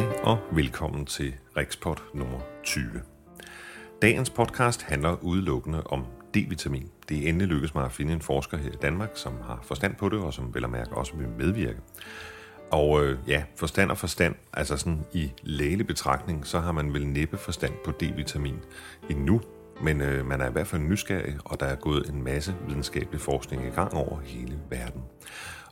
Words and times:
Hej 0.00 0.08
og 0.22 0.38
velkommen 0.52 1.06
til 1.06 1.34
Rikspot 1.56 2.02
nummer 2.14 2.38
20. 2.64 2.84
Dagens 4.02 4.30
podcast 4.30 4.82
handler 4.82 5.24
udelukkende 5.24 5.82
om 5.82 6.06
D-vitamin. 6.36 6.90
Det 7.08 7.24
er 7.24 7.28
endelig 7.28 7.48
lykkedes 7.48 7.74
mig 7.74 7.84
at 7.84 7.92
finde 7.92 8.12
en 8.12 8.20
forsker 8.20 8.56
her 8.56 8.70
i 8.70 8.76
Danmark, 8.82 9.10
som 9.14 9.32
har 9.46 9.60
forstand 9.62 9.96
på 9.96 10.08
det, 10.08 10.18
og 10.18 10.34
som 10.34 10.54
vel 10.54 10.64
at 10.64 10.70
mærke 10.70 10.96
også 10.96 11.16
vil 11.16 11.28
medvirke. 11.28 11.78
Og 12.70 13.04
øh, 13.04 13.18
ja, 13.26 13.42
forstand 13.56 13.90
og 13.90 13.98
forstand, 13.98 14.34
altså 14.52 14.76
sådan 14.76 15.00
i 15.12 15.32
lægelig 15.42 15.86
betragtning, 15.86 16.46
så 16.46 16.60
har 16.60 16.72
man 16.72 16.92
vel 16.92 17.06
næppe 17.06 17.36
forstand 17.36 17.72
på 17.84 17.90
D-vitamin 17.90 18.56
endnu, 19.10 19.40
men 19.82 20.00
øh, 20.00 20.26
man 20.26 20.40
er 20.40 20.48
i 20.48 20.52
hvert 20.52 20.66
fald 20.66 20.82
nysgerrig, 20.82 21.36
og 21.44 21.60
der 21.60 21.66
er 21.66 21.76
gået 21.76 22.08
en 22.08 22.24
masse 22.24 22.54
videnskabelig 22.68 23.20
forskning 23.20 23.66
i 23.66 23.70
gang 23.70 23.94
over 23.94 24.20
hele 24.20 24.58
verden. 24.70 25.02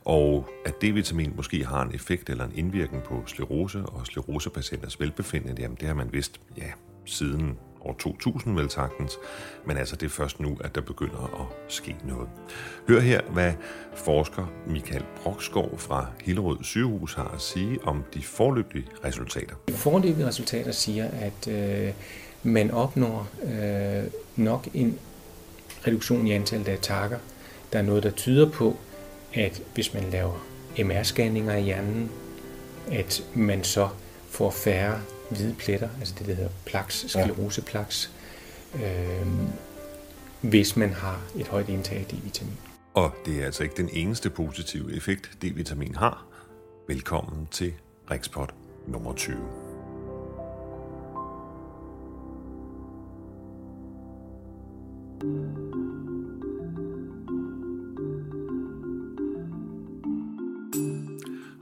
Og 0.05 0.49
at 0.65 0.73
D-vitamin 0.83 1.35
måske 1.35 1.65
har 1.65 1.81
en 1.81 1.95
effekt 1.95 2.29
eller 2.29 2.45
en 2.45 2.51
indvirkning 2.55 3.03
på 3.03 3.23
sklerose 3.25 3.79
og 3.79 4.05
sklerosepatienters 4.05 4.99
velbefindende, 4.99 5.61
jamen 5.61 5.77
det 5.79 5.87
har 5.87 5.95
man 5.95 6.09
vidst, 6.13 6.41
ja, 6.57 6.71
siden 7.05 7.57
år 7.81 7.95
2000 7.99 8.55
vel 8.55 8.69
sagtens, 8.69 9.17
men 9.65 9.77
altså 9.77 9.95
det 9.95 10.05
er 10.05 10.09
først 10.09 10.39
nu, 10.39 10.57
at 10.63 10.75
der 10.75 10.81
begynder 10.81 11.39
at 11.41 11.73
ske 11.73 11.95
noget. 12.03 12.29
Hør 12.87 12.99
her, 12.99 13.21
hvad 13.21 13.53
forsker 13.95 14.51
Michael 14.67 15.03
Brokskov 15.23 15.77
fra 15.77 16.05
Hillerød 16.23 16.57
sygehus 16.61 17.13
har 17.13 17.31
at 17.33 17.41
sige 17.41 17.79
om 17.83 18.03
de 18.13 18.23
forløbige 18.23 18.85
resultater. 19.05 19.55
De 19.67 19.73
forløbige 19.73 20.27
resultater 20.27 20.71
siger, 20.71 21.09
at 21.11 21.47
øh, 21.47 21.93
man 22.43 22.71
opnår 22.71 23.27
øh, 23.43 24.03
nok 24.35 24.67
en 24.73 24.99
reduktion 25.87 26.27
i 26.27 26.31
antallet 26.31 26.67
af 26.67 26.77
takker. 26.81 27.17
Der 27.73 27.79
er 27.79 27.83
noget, 27.83 28.03
der 28.03 28.11
tyder 28.11 28.49
på, 28.49 28.77
at 29.33 29.61
hvis 29.73 29.93
man 29.93 30.03
laver 30.03 30.45
MR-scanninger 30.77 31.53
i 31.53 31.61
hjernen, 31.61 32.11
at 32.91 33.23
man 33.35 33.63
så 33.63 33.89
får 34.29 34.51
færre 34.51 35.01
hvide 35.29 35.55
pletter, 35.59 35.89
altså 35.99 36.15
det, 36.19 36.27
der 36.27 36.33
hedder 36.33 36.49
plaks, 36.65 37.05
skleroseplaks, 37.07 38.11
øh, 38.75 39.27
hvis 40.41 40.75
man 40.75 40.93
har 40.93 41.21
et 41.37 41.47
højt 41.47 41.69
indtag 41.69 41.97
af 41.97 42.05
D-vitamin. 42.05 42.57
Og 42.93 43.11
det 43.25 43.41
er 43.41 43.45
altså 43.45 43.63
ikke 43.63 43.75
den 43.77 43.89
eneste 43.93 44.29
positive 44.29 44.95
effekt, 44.95 45.31
D-vitamin 45.41 45.95
har. 45.95 46.25
Velkommen 46.87 47.47
til 47.51 47.73
Rikspot 48.11 48.53
nummer 48.87 49.13
20. 49.13 49.37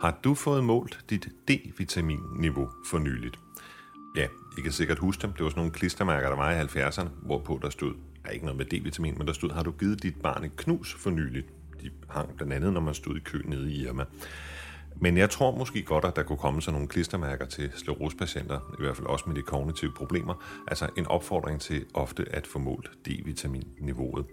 Har 0.02 0.20
du 0.24 0.34
fået 0.34 0.64
målt 0.64 1.06
dit 1.10 1.28
D-vitamin-niveau 1.48 2.70
for 2.86 3.00
nyligt? 3.00 3.40
Ja, 4.16 4.28
I 4.58 4.62
kan 4.62 4.72
sikkert 4.72 5.00
huske 5.00 5.22
dem. 5.22 5.32
Det 5.34 5.44
var 5.44 5.50
sådan 5.50 5.60
nogle 5.60 5.72
klistermærker, 5.72 6.30
der 6.30 6.36
var 6.36 6.52
i 6.52 6.62
70'erne, 6.62 7.08
hvorpå 7.26 7.60
der 7.62 7.70
stod, 7.70 7.94
der 7.94 8.30
er 8.30 8.30
ikke 8.30 8.46
noget 8.46 8.58
med 8.58 8.66
D-vitamin, 8.66 9.18
men 9.18 9.28
der 9.28 9.34
stod, 9.34 9.52
har 9.52 9.64
du 9.64 9.72
givet 9.72 10.04
dit 10.04 10.22
barn 10.22 10.44
et 10.44 10.56
knus 10.58 10.94
for 10.94 11.10
nyligt? 11.10 11.48
De 11.82 11.92
hang 12.10 12.36
blandt 12.36 12.54
andet, 12.54 12.74
når 12.74 12.82
man 12.82 12.94
stod 12.94 13.18
i 13.18 13.20
kø 13.20 13.42
nede 13.46 13.72
i 13.72 13.86
Irma. 13.88 14.06
Men 15.02 15.18
jeg 15.18 15.30
tror 15.30 15.58
måske 15.58 15.84
godt, 15.84 16.06
at 16.06 16.16
der 16.16 16.24
kunne 16.24 16.38
komme 16.38 16.62
sådan 16.62 16.74
nogle 16.74 16.88
klistermærker 16.88 17.46
til 17.46 17.72
sklerosepatienter, 17.76 18.76
i 18.80 18.82
hvert 18.82 18.96
fald 18.96 19.08
også 19.08 19.24
med 19.28 19.36
de 19.36 19.42
kognitive 19.42 19.92
problemer, 19.98 20.44
altså 20.68 20.90
en 20.98 21.08
opfordring 21.08 21.62
til 21.62 21.86
ofte 21.94 22.26
at 22.32 22.48
få 22.48 22.60
målt 22.60 22.92
D-vitaminniveauet. 23.08 24.26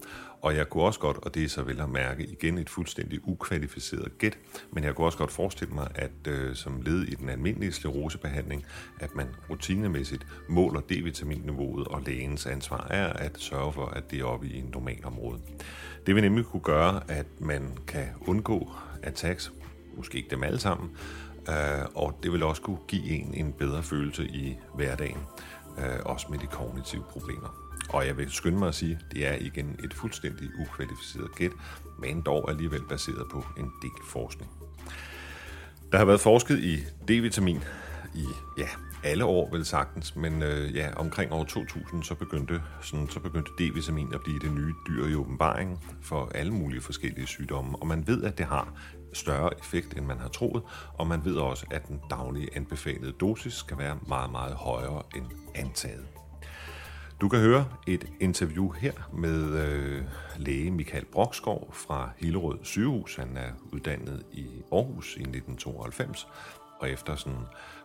Og 0.43 0.57
jeg 0.57 0.69
kunne 0.69 0.83
også 0.83 1.01
godt, 1.01 1.17
og 1.17 1.35
det 1.35 1.45
er 1.45 1.49
så 1.49 1.63
vel 1.63 1.81
at 1.81 1.89
mærke 1.89 2.25
igen 2.25 2.59
et 2.59 2.71
fuldstændig 2.71 3.29
ukvalificeret 3.29 4.19
gæt, 4.19 4.39
men 4.73 4.85
jeg 4.85 4.95
kunne 4.95 5.07
også 5.07 5.19
godt 5.19 5.33
forestille 5.33 5.75
mig, 5.75 5.89
at 5.95 6.29
øh, 6.29 6.55
som 6.55 6.81
led 6.83 7.03
i 7.03 7.15
den 7.15 7.29
almindelige 7.29 7.73
sklerosebehandling, 7.73 8.65
at 9.01 9.15
man 9.15 9.27
rutinemæssigt 9.51 10.27
måler 10.49 10.81
D-vitaminniveauet, 10.81 11.89
og 11.89 12.03
lægens 12.07 12.47
ansvar 12.47 12.87
er 12.91 13.13
at 13.13 13.39
sørge 13.39 13.73
for, 13.73 13.87
at 13.87 14.11
det 14.11 14.21
er 14.21 14.25
oppe 14.25 14.47
i 14.47 14.59
en 14.59 14.71
normal 14.73 15.01
område. 15.05 15.41
Det 16.07 16.15
vil 16.15 16.23
nemlig 16.23 16.45
kunne 16.45 16.63
gøre, 16.63 17.01
at 17.09 17.27
man 17.41 17.79
kan 17.87 18.07
undgå 18.27 18.73
attacks 19.03 19.53
måske 19.97 20.19
ikke 20.19 20.31
dem 20.31 20.43
alle 20.43 20.59
sammen, 20.59 20.91
øh, 21.49 21.85
og 21.95 22.19
det 22.23 22.33
vil 22.33 22.43
også 22.43 22.63
kunne 22.63 22.79
give 22.89 23.05
en 23.05 23.35
en 23.35 23.53
bedre 23.53 23.83
følelse 23.83 24.27
i 24.27 24.57
hverdagen, 24.75 25.19
øh, 25.79 26.01
også 26.05 26.27
med 26.31 26.39
de 26.39 26.47
kognitive 26.47 27.03
problemer. 27.11 27.65
Og 27.89 28.07
jeg 28.07 28.17
vil 28.17 28.31
skynde 28.31 28.59
mig 28.59 28.69
at 28.69 28.75
sige, 28.75 28.99
at 29.01 29.17
det 29.17 29.27
er 29.27 29.35
igen 29.35 29.81
et 29.85 29.95
fuldstændig 29.95 30.49
ukvalificeret 30.61 31.35
gæt, 31.37 31.53
men 31.99 32.21
dog 32.21 32.51
alligevel 32.51 32.83
baseret 32.89 33.27
på 33.31 33.45
en 33.59 33.71
del 33.83 34.05
forskning. 34.09 34.51
Der 35.93 35.99
har 35.99 36.05
været 36.05 36.21
forsket 36.21 36.59
i 36.59 36.77
D-vitamin 37.09 37.65
i 38.15 38.27
ja, 38.59 38.69
alle 39.05 39.25
år 39.25 39.51
vel 39.51 39.65
sagtens, 39.65 40.17
men 40.17 40.43
øh, 40.43 40.77
ja, 40.77 40.89
omkring 40.97 41.33
år 41.33 41.45
2000 41.45 42.03
så 42.03 42.15
begyndte, 42.15 42.63
sådan, 42.83 43.09
så 43.09 43.21
begyndte 43.21 43.51
D-vitamin 43.59 44.15
at 44.15 44.21
blive 44.25 44.39
det 44.39 44.53
nye 44.53 44.75
dyr 44.89 45.07
i 45.07 45.15
åbenbaringen 45.15 45.79
for 46.03 46.31
alle 46.35 46.53
mulige 46.53 46.81
forskellige 46.81 47.27
sygdomme, 47.27 47.77
og 47.77 47.87
man 47.87 48.07
ved, 48.07 48.23
at 48.23 48.39
det 48.39 48.47
har 48.47 48.73
større 49.15 49.51
effekt, 49.59 49.97
end 49.97 50.07
man 50.07 50.19
har 50.19 50.29
troet, 50.29 50.63
og 50.95 51.07
man 51.07 51.25
ved 51.25 51.37
også, 51.37 51.67
at 51.71 51.89
den 51.89 52.01
daglige 52.11 52.49
anbefalede 52.57 53.13
dosis 53.13 53.53
skal 53.53 53.79
være 53.79 53.99
meget, 54.09 54.31
meget 54.31 54.55
højere 54.55 55.03
end 55.17 55.27
antaget. 55.55 56.07
Du 57.21 57.29
kan 57.29 57.39
høre 57.41 57.65
et 57.87 58.07
interview 58.21 58.71
her 58.71 58.93
med 59.13 59.67
øh, 59.67 60.03
læge 60.37 60.71
Michael 60.71 61.05
Brokskov 61.05 61.71
fra 61.73 62.11
Hillerød 62.17 62.59
sygehus. 62.63 63.17
Han 63.17 63.37
er 63.37 63.51
uddannet 63.73 64.23
i 64.33 64.47
Aarhus 64.73 65.17
i 65.17 65.21
1992, 65.21 66.29
og 66.81 66.91
efter 66.91 67.17
sådan 67.17 67.39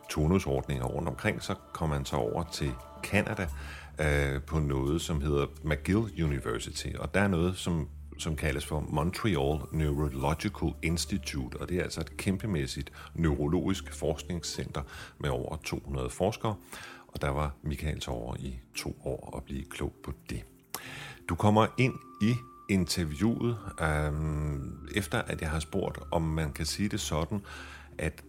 tonusordninger 0.10 0.86
rundt 0.86 1.08
omkring, 1.08 1.44
så 1.44 1.56
kom 1.74 1.92
han 1.92 2.06
så 2.06 2.16
over 2.16 2.44
til 2.44 2.72
Canada 3.04 3.48
øh, 4.00 4.42
på 4.42 4.60
noget, 4.60 5.02
som 5.02 5.22
hedder 5.22 5.46
McGill 5.64 6.24
University. 6.24 6.88
Og 7.00 7.14
der 7.14 7.22
er 7.22 7.28
noget, 7.28 7.58
som 7.58 7.88
som 8.20 8.36
kaldes 8.36 8.66
for 8.66 8.80
Montreal 8.80 9.60
Neurological 9.72 10.74
Institute, 10.82 11.58
og 11.58 11.70
det 11.70 11.78
er 11.78 11.84
altså 11.84 12.02
et 12.02 12.18
kæmpemæssigt 12.18 12.92
neurologisk 13.16 13.94
forskningscenter 13.94 14.82
med 15.20 15.30
over 15.30 15.56
200 15.64 16.10
forskere, 16.10 16.56
og 17.08 17.22
der 17.22 17.30
var 17.30 17.56
Michael 17.64 18.04
over 18.08 18.36
i 18.40 18.60
to 18.76 19.02
år 19.04 19.38
at 19.38 19.44
blive 19.44 19.66
klog 19.66 19.94
på 20.04 20.14
det. 20.30 20.44
Du 21.30 21.36
kommer 21.36 21.68
ind 21.78 21.94
i 22.22 22.34
interviewet, 22.70 23.58
øhm, 23.82 24.88
efter 24.96 25.22
at 25.22 25.42
jeg 25.42 25.50
har 25.50 25.60
spurgt, 25.60 26.00
om 26.12 26.22
man 26.22 26.54
kan 26.54 26.66
sige 26.66 26.90
det 26.90 27.00
sådan, 27.00 27.42
at 27.98 28.24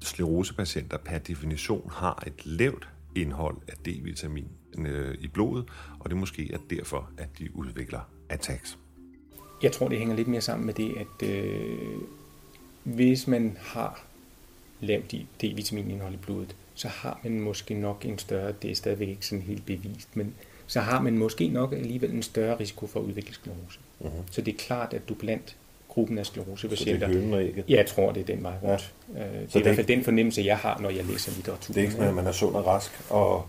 sklerosepatienter 0.00 0.96
per 0.96 1.18
definition 1.18 1.90
har 1.92 2.22
et 2.26 2.46
lavt 2.46 2.88
indhold 3.16 3.56
af 3.68 3.74
D-vitamin 3.76 4.48
øh, 4.78 5.14
i 5.20 5.28
blodet, 5.28 5.68
og 6.00 6.10
det 6.10 6.18
måske 6.18 6.52
er 6.52 6.58
derfor, 6.70 7.10
at 7.18 7.38
de 7.38 7.56
udvikler 7.56 8.00
attacks. 8.28 8.78
Jeg 9.62 9.72
tror, 9.72 9.88
det 9.88 9.98
hænger 9.98 10.16
lidt 10.16 10.28
mere 10.28 10.40
sammen 10.40 10.66
med 10.66 10.74
det, 10.74 10.94
at 10.96 11.28
øh, 11.28 11.98
hvis 12.82 13.26
man 13.26 13.56
har 13.60 14.04
lavt 14.80 15.14
D-vitaminindhold 15.42 16.14
i 16.14 16.16
blodet, 16.16 16.56
så 16.74 16.88
har 16.88 17.20
man 17.22 17.40
måske 17.40 17.74
nok 17.74 18.04
en 18.04 18.18
større, 18.18 18.52
det 18.62 18.70
er 18.70 18.74
stadigvæk 18.74 19.08
ikke 19.08 19.26
sådan 19.26 19.42
helt 19.42 19.66
bevist, 19.66 20.16
men 20.16 20.34
så 20.66 20.80
har 20.80 21.00
man 21.00 21.18
måske 21.18 21.48
nok 21.48 21.72
alligevel 21.72 22.10
en 22.10 22.22
større 22.22 22.60
risiko 22.60 22.86
for 22.86 23.00
at 23.00 23.04
udvikle 23.04 23.34
sklerose. 23.34 23.78
Uh-huh. 24.00 24.08
Så 24.30 24.40
det 24.40 24.54
er 24.54 24.58
klart, 24.58 24.94
at 24.94 25.08
du 25.08 25.14
blandt 25.14 25.56
gruppen 25.88 26.18
af 26.18 26.26
sklerosepatienter... 26.26 27.06
Så 27.06 27.14
det 27.14 27.34
er 27.34 27.38
ikke? 27.38 27.64
Jeg 27.68 27.86
tror, 27.86 28.12
det 28.12 28.20
er 28.20 28.24
den 28.24 28.42
vej 28.42 28.54
rundt. 28.62 28.94
Ja. 29.14 29.20
Øh, 29.20 29.32
det 29.32 29.42
er 29.42 29.46
det 29.46 29.60
i 29.60 29.62
hvert 29.62 29.76
fald 29.76 29.86
den 29.86 30.04
fornemmelse, 30.04 30.42
jeg 30.42 30.58
har, 30.58 30.78
når 30.78 30.90
jeg 30.90 31.04
læser 31.04 31.32
litteratur. 31.32 31.72
Det 31.72 31.80
er 31.80 31.82
ikke 31.82 31.92
sådan, 31.92 32.08
at 32.08 32.14
man 32.14 32.26
er 32.26 32.32
sund 32.32 32.54
og 32.54 32.66
rask 32.66 32.90
og, 33.10 33.46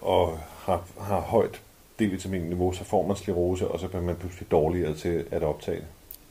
og 0.00 0.38
har, 0.38 0.88
har 1.00 1.20
højt 1.20 1.60
D-vitaminniveau, 2.02 2.72
så 2.72 2.84
får 2.84 3.06
man 3.06 3.16
sklerose, 3.16 3.68
og 3.68 3.80
så 3.80 3.88
bliver 3.88 4.02
man 4.02 4.16
pludselig 4.16 4.50
dårligere 4.50 4.94
til 4.94 5.24
at 5.30 5.42
optage 5.42 5.76
det. 5.76 5.86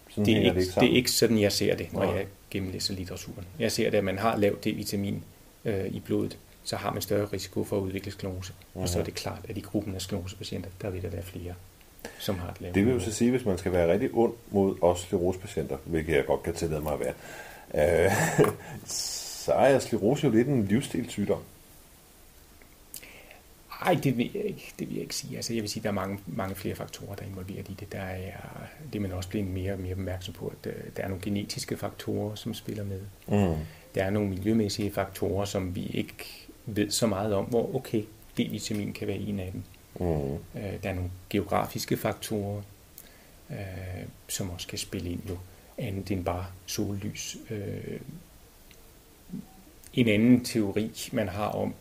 Sådan 0.09 0.25
det, 0.25 0.33
er 0.33 0.37
ikke, 0.37 0.49
det, 0.49 0.61
ikke 0.61 0.79
det 0.79 0.91
er 0.91 0.95
ikke 0.95 1.11
sådan, 1.11 1.39
jeg 1.39 1.51
ser 1.51 1.75
det, 1.75 1.93
når 1.93 2.03
ja. 2.03 2.11
jeg 2.11 2.25
gennemlæser 2.51 2.93
litteraturen. 2.93 3.45
Jeg 3.59 3.71
ser 3.71 3.89
det, 3.89 3.97
at 3.97 4.03
man 4.03 4.17
har 4.17 4.37
lavt 4.37 4.65
D-vitamin 4.65 5.15
øh, 5.65 5.85
i 5.85 5.99
blodet, 5.99 6.37
så 6.63 6.75
har 6.75 6.93
man 6.93 7.01
større 7.01 7.25
risiko 7.25 7.63
for 7.63 7.77
at 7.77 7.81
udvikle 7.81 8.11
sklerose. 8.11 8.53
Uh-huh. 8.53 8.79
Og 8.81 8.89
så 8.89 8.99
er 8.99 9.03
det 9.03 9.13
klart, 9.13 9.39
at 9.49 9.57
i 9.57 9.61
gruppen 9.61 9.95
af 9.95 10.01
sklerosepatienter, 10.01 10.69
der 10.81 10.89
vil 10.89 11.01
der 11.01 11.09
være 11.09 11.23
flere, 11.23 11.53
som 12.19 12.39
har 12.39 12.49
et 12.49 12.61
lavt 12.61 12.75
Det 12.75 12.85
vil 12.85 12.93
jo 12.93 12.99
så 12.99 13.11
sige, 13.11 13.31
hvis 13.31 13.45
man 13.45 13.57
skal 13.57 13.71
være 13.71 13.91
rigtig 13.91 14.09
ond 14.13 14.33
mod 14.51 14.75
os 14.81 14.99
sklerosepatienter, 14.99 15.77
hvilket 15.85 16.15
jeg 16.15 16.25
godt 16.25 16.43
kan 16.43 16.53
tillade 16.53 16.81
mig 16.81 16.93
at 16.93 16.99
være, 16.99 18.05
øh, 18.05 18.11
så 19.45 19.53
er 19.53 19.79
sklerose 19.79 20.27
jo 20.27 20.31
lidt 20.33 20.47
en 20.47 20.65
livsstilssygdom. 20.65 21.39
Nej, 23.83 23.99
det 24.03 24.17
vil 24.17 24.31
jeg 24.33 24.43
ikke, 24.43 24.73
det 24.79 24.87
vil 24.87 24.95
jeg 24.95 25.01
ikke 25.01 25.15
sige. 25.15 25.35
Altså, 25.35 25.53
jeg 25.53 25.61
vil 25.61 25.69
sige, 25.69 25.83
der 25.83 25.89
er 25.89 25.93
mange, 25.93 26.19
mange 26.27 26.55
flere 26.55 26.75
faktorer, 26.75 27.15
der 27.15 27.23
er 27.23 27.27
involveret 27.27 27.69
i 27.69 27.73
det. 27.79 27.91
Der 27.91 27.99
er, 27.99 28.31
det 28.93 28.95
er 28.95 29.01
man 29.01 29.11
også 29.11 29.29
blevet 29.29 29.47
mere 29.47 29.73
og 29.73 29.79
mere 29.79 29.93
opmærksom 29.93 30.33
på, 30.33 30.47
at 30.47 30.71
øh, 30.71 30.83
der 30.97 31.03
er 31.03 31.07
nogle 31.07 31.23
genetiske 31.23 31.77
faktorer, 31.77 32.35
som 32.35 32.53
spiller 32.53 32.83
med. 32.83 33.01
Mm. 33.27 33.55
Der 33.95 34.03
er 34.03 34.09
nogle 34.09 34.29
miljømæssige 34.29 34.91
faktorer, 34.91 35.45
som 35.45 35.75
vi 35.75 35.85
ikke 35.85 36.47
ved 36.65 36.91
så 36.91 37.07
meget 37.07 37.33
om, 37.33 37.45
hvor 37.45 37.75
okay, 37.75 38.03
D-vitamin 38.39 38.93
kan 38.93 39.07
være 39.07 39.17
en 39.17 39.39
af 39.39 39.51
dem. 39.51 39.63
Mm. 39.99 40.33
Øh, 40.33 40.83
der 40.83 40.89
er 40.89 40.93
nogle 40.93 41.11
geografiske 41.29 41.97
faktorer, 41.97 42.61
øh, 43.49 43.57
som 44.27 44.49
også 44.49 44.67
kan 44.67 44.77
spille 44.77 45.09
ind 45.09 45.21
jo 45.29 45.37
andet 45.77 46.11
end 46.11 46.25
bare 46.25 46.45
sollys. 46.65 47.37
en 49.93 50.07
anden 50.07 50.43
teori, 50.45 50.91
man 51.11 51.27
har 51.27 51.47
om, 51.47 51.73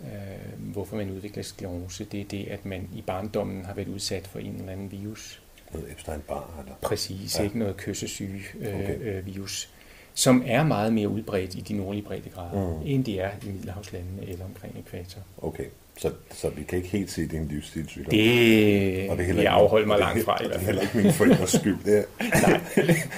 øh, 0.00 0.72
hvorfor 0.72 0.96
man 0.96 1.10
udvikler 1.10 1.42
sklerose, 1.42 2.04
det 2.04 2.20
er 2.20 2.24
det, 2.24 2.46
at 2.50 2.64
man 2.64 2.88
i 2.94 3.02
barndommen 3.02 3.64
har 3.64 3.74
været 3.74 3.88
udsat 3.88 4.26
for 4.26 4.38
en 4.38 4.54
eller 4.54 4.72
anden 4.72 4.92
virus. 4.92 5.42
Noget 5.72 5.88
Epstein-Barr, 5.90 6.60
eller? 6.60 6.74
Præcis, 6.82 7.38
ja. 7.38 7.44
ikke 7.44 7.58
noget 7.58 7.76
kyssesyge 7.76 8.42
øh, 8.60 8.74
okay. 8.74 8.98
øh, 9.00 9.26
virus, 9.26 9.70
som 10.14 10.42
er 10.46 10.64
meget 10.64 10.92
mere 10.92 11.08
udbredt 11.08 11.54
i 11.54 11.60
de 11.60 11.74
nordlige 11.74 12.04
breddegrader, 12.04 12.78
mm. 12.78 12.86
end 12.86 13.04
de 13.04 13.18
er 13.18 13.30
i 13.42 13.50
Middelhavslandene 13.50 14.28
eller 14.28 14.44
omkring 14.44 14.78
ekvator. 14.78 15.20
Okay, 15.42 15.64
så, 15.98 16.12
så 16.34 16.48
vi 16.50 16.62
kan 16.62 16.78
ikke 16.78 16.88
helt 16.88 17.10
se, 17.10 17.22
at 17.22 17.30
det 17.30 17.36
er 17.36 17.40
en 17.40 17.48
livsstilssygdom? 17.48 18.10
Det, 18.10 19.10
og 19.10 19.18
det 19.18 19.30
er 19.30 19.42
jeg 19.42 19.52
afholde 19.52 19.86
mig 19.86 19.98
langt 19.98 20.24
fra. 20.24 20.36
Det 20.36 20.54
er 20.54 20.58
heller 20.58 20.82
ikke 20.82 20.96
min 20.98 21.12
forældres 21.12 21.50
skyld. 21.50 21.78
Det 21.84 21.98
er. 21.98 22.04
Nej, 22.48 22.60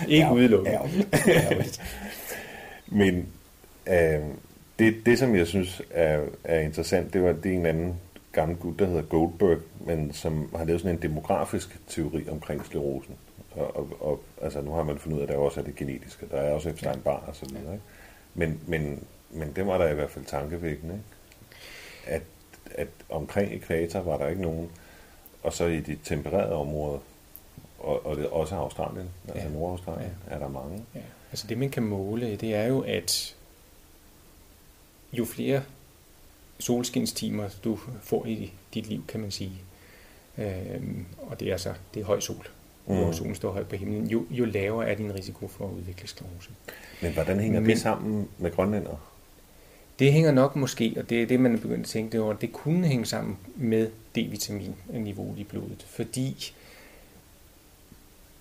ikke 0.08 0.32
udelukket. 0.32 1.80
Men 2.86 3.28
øh, 3.88 4.20
det, 4.80 5.06
det, 5.06 5.18
som 5.18 5.36
jeg 5.36 5.46
synes 5.46 5.82
er, 5.90 6.24
er 6.44 6.60
interessant, 6.60 7.12
det 7.12 7.22
var, 7.22 7.32
det 7.32 7.52
er 7.52 7.56
en 7.56 7.66
anden 7.66 8.00
gammel 8.32 8.56
gut, 8.56 8.78
der 8.78 8.86
hedder 8.86 9.02
Goldberg, 9.02 9.58
men 9.80 10.12
som 10.12 10.54
har 10.56 10.64
lavet 10.64 10.80
sådan 10.80 10.96
en 10.96 11.02
demografisk 11.02 11.80
teori 11.88 12.28
omkring 12.28 12.64
sklerosen. 12.64 13.14
Og, 13.50 13.76
og, 13.76 13.88
og 14.00 14.20
altså, 14.42 14.60
nu 14.60 14.70
har 14.70 14.82
man 14.82 14.98
fundet 14.98 15.16
ud 15.16 15.22
af, 15.22 15.26
at 15.26 15.32
der 15.32 15.38
også 15.38 15.60
er 15.60 15.64
det 15.64 15.76
genetiske. 15.76 16.26
Der 16.30 16.36
er 16.36 16.52
også 16.52 16.70
Epstein-Barr 16.70 17.28
og 17.28 17.36
så 17.36 17.46
videre. 17.46 17.72
Ikke? 17.72 17.84
Men, 18.34 18.60
men, 18.66 19.04
men 19.30 19.52
det 19.56 19.66
var 19.66 19.78
der 19.78 19.88
i 19.88 19.94
hvert 19.94 20.10
fald 20.10 20.24
tankevækkende. 20.24 20.94
Ikke? 20.94 21.04
At, 22.06 22.22
at 22.74 22.88
omkring 23.08 23.52
ekvator 23.52 24.00
var 24.00 24.18
der 24.18 24.28
ikke 24.28 24.42
nogen, 24.42 24.70
og 25.42 25.52
så 25.52 25.64
i 25.64 25.80
de 25.80 25.98
tempererede 26.04 26.52
områder, 26.52 26.98
og, 27.78 28.06
og 28.06 28.16
det 28.16 28.26
også 28.26 28.54
Australien, 28.54 29.08
altså 29.28 29.48
ja. 29.48 29.52
Nordaustralien, 29.52 30.12
ja. 30.30 30.34
er 30.34 30.38
der 30.38 30.48
mange. 30.48 30.84
Ja. 30.94 31.00
Altså 31.30 31.46
det, 31.46 31.58
man 31.58 31.70
kan 31.70 31.82
måle, 31.82 32.36
det 32.36 32.54
er 32.54 32.66
jo, 32.66 32.80
at 32.80 33.36
jo 35.12 35.24
flere 35.24 35.62
solskinstimer 36.58 37.48
du 37.64 37.78
får 38.02 38.26
i 38.26 38.52
dit 38.74 38.86
liv, 38.86 39.04
kan 39.08 39.20
man 39.20 39.30
sige, 39.30 39.52
øh, 40.38 40.80
og 41.18 41.40
det 41.40 41.48
er 41.48 41.52
altså 41.52 41.74
det 41.94 42.00
er 42.00 42.04
høj 42.04 42.20
sol, 42.20 42.48
mm. 42.86 42.96
hvor 42.96 43.12
solen 43.12 43.34
står 43.34 43.52
højt 43.52 43.68
på 43.68 43.76
himlen, 43.76 44.06
jo, 44.06 44.26
jo 44.30 44.44
lavere 44.44 44.88
er 44.88 44.94
din 44.94 45.14
risiko 45.14 45.48
for 45.48 45.66
at 45.66 45.72
udvikle 45.72 46.08
sklerose. 46.08 46.50
Men 47.02 47.12
hvordan 47.12 47.40
hænger 47.40 47.60
Men, 47.60 47.70
det 47.70 47.78
sammen 47.78 48.28
med 48.38 48.50
grønlænder? 48.50 49.10
Det 49.98 50.12
hænger 50.12 50.32
nok 50.32 50.56
måske, 50.56 50.94
og 50.96 51.10
det 51.10 51.22
er 51.22 51.26
det, 51.26 51.40
man 51.40 51.54
er 51.54 51.58
begyndt 51.58 51.80
at 51.80 51.86
tænke 51.86 52.12
det 52.12 52.20
over, 52.20 52.32
det 52.32 52.52
kunne 52.52 52.86
hænge 52.86 53.06
sammen 53.06 53.38
med 53.56 53.90
D-vitamin-niveauet 54.16 55.38
i 55.38 55.44
blodet, 55.44 55.86
fordi 55.88 56.52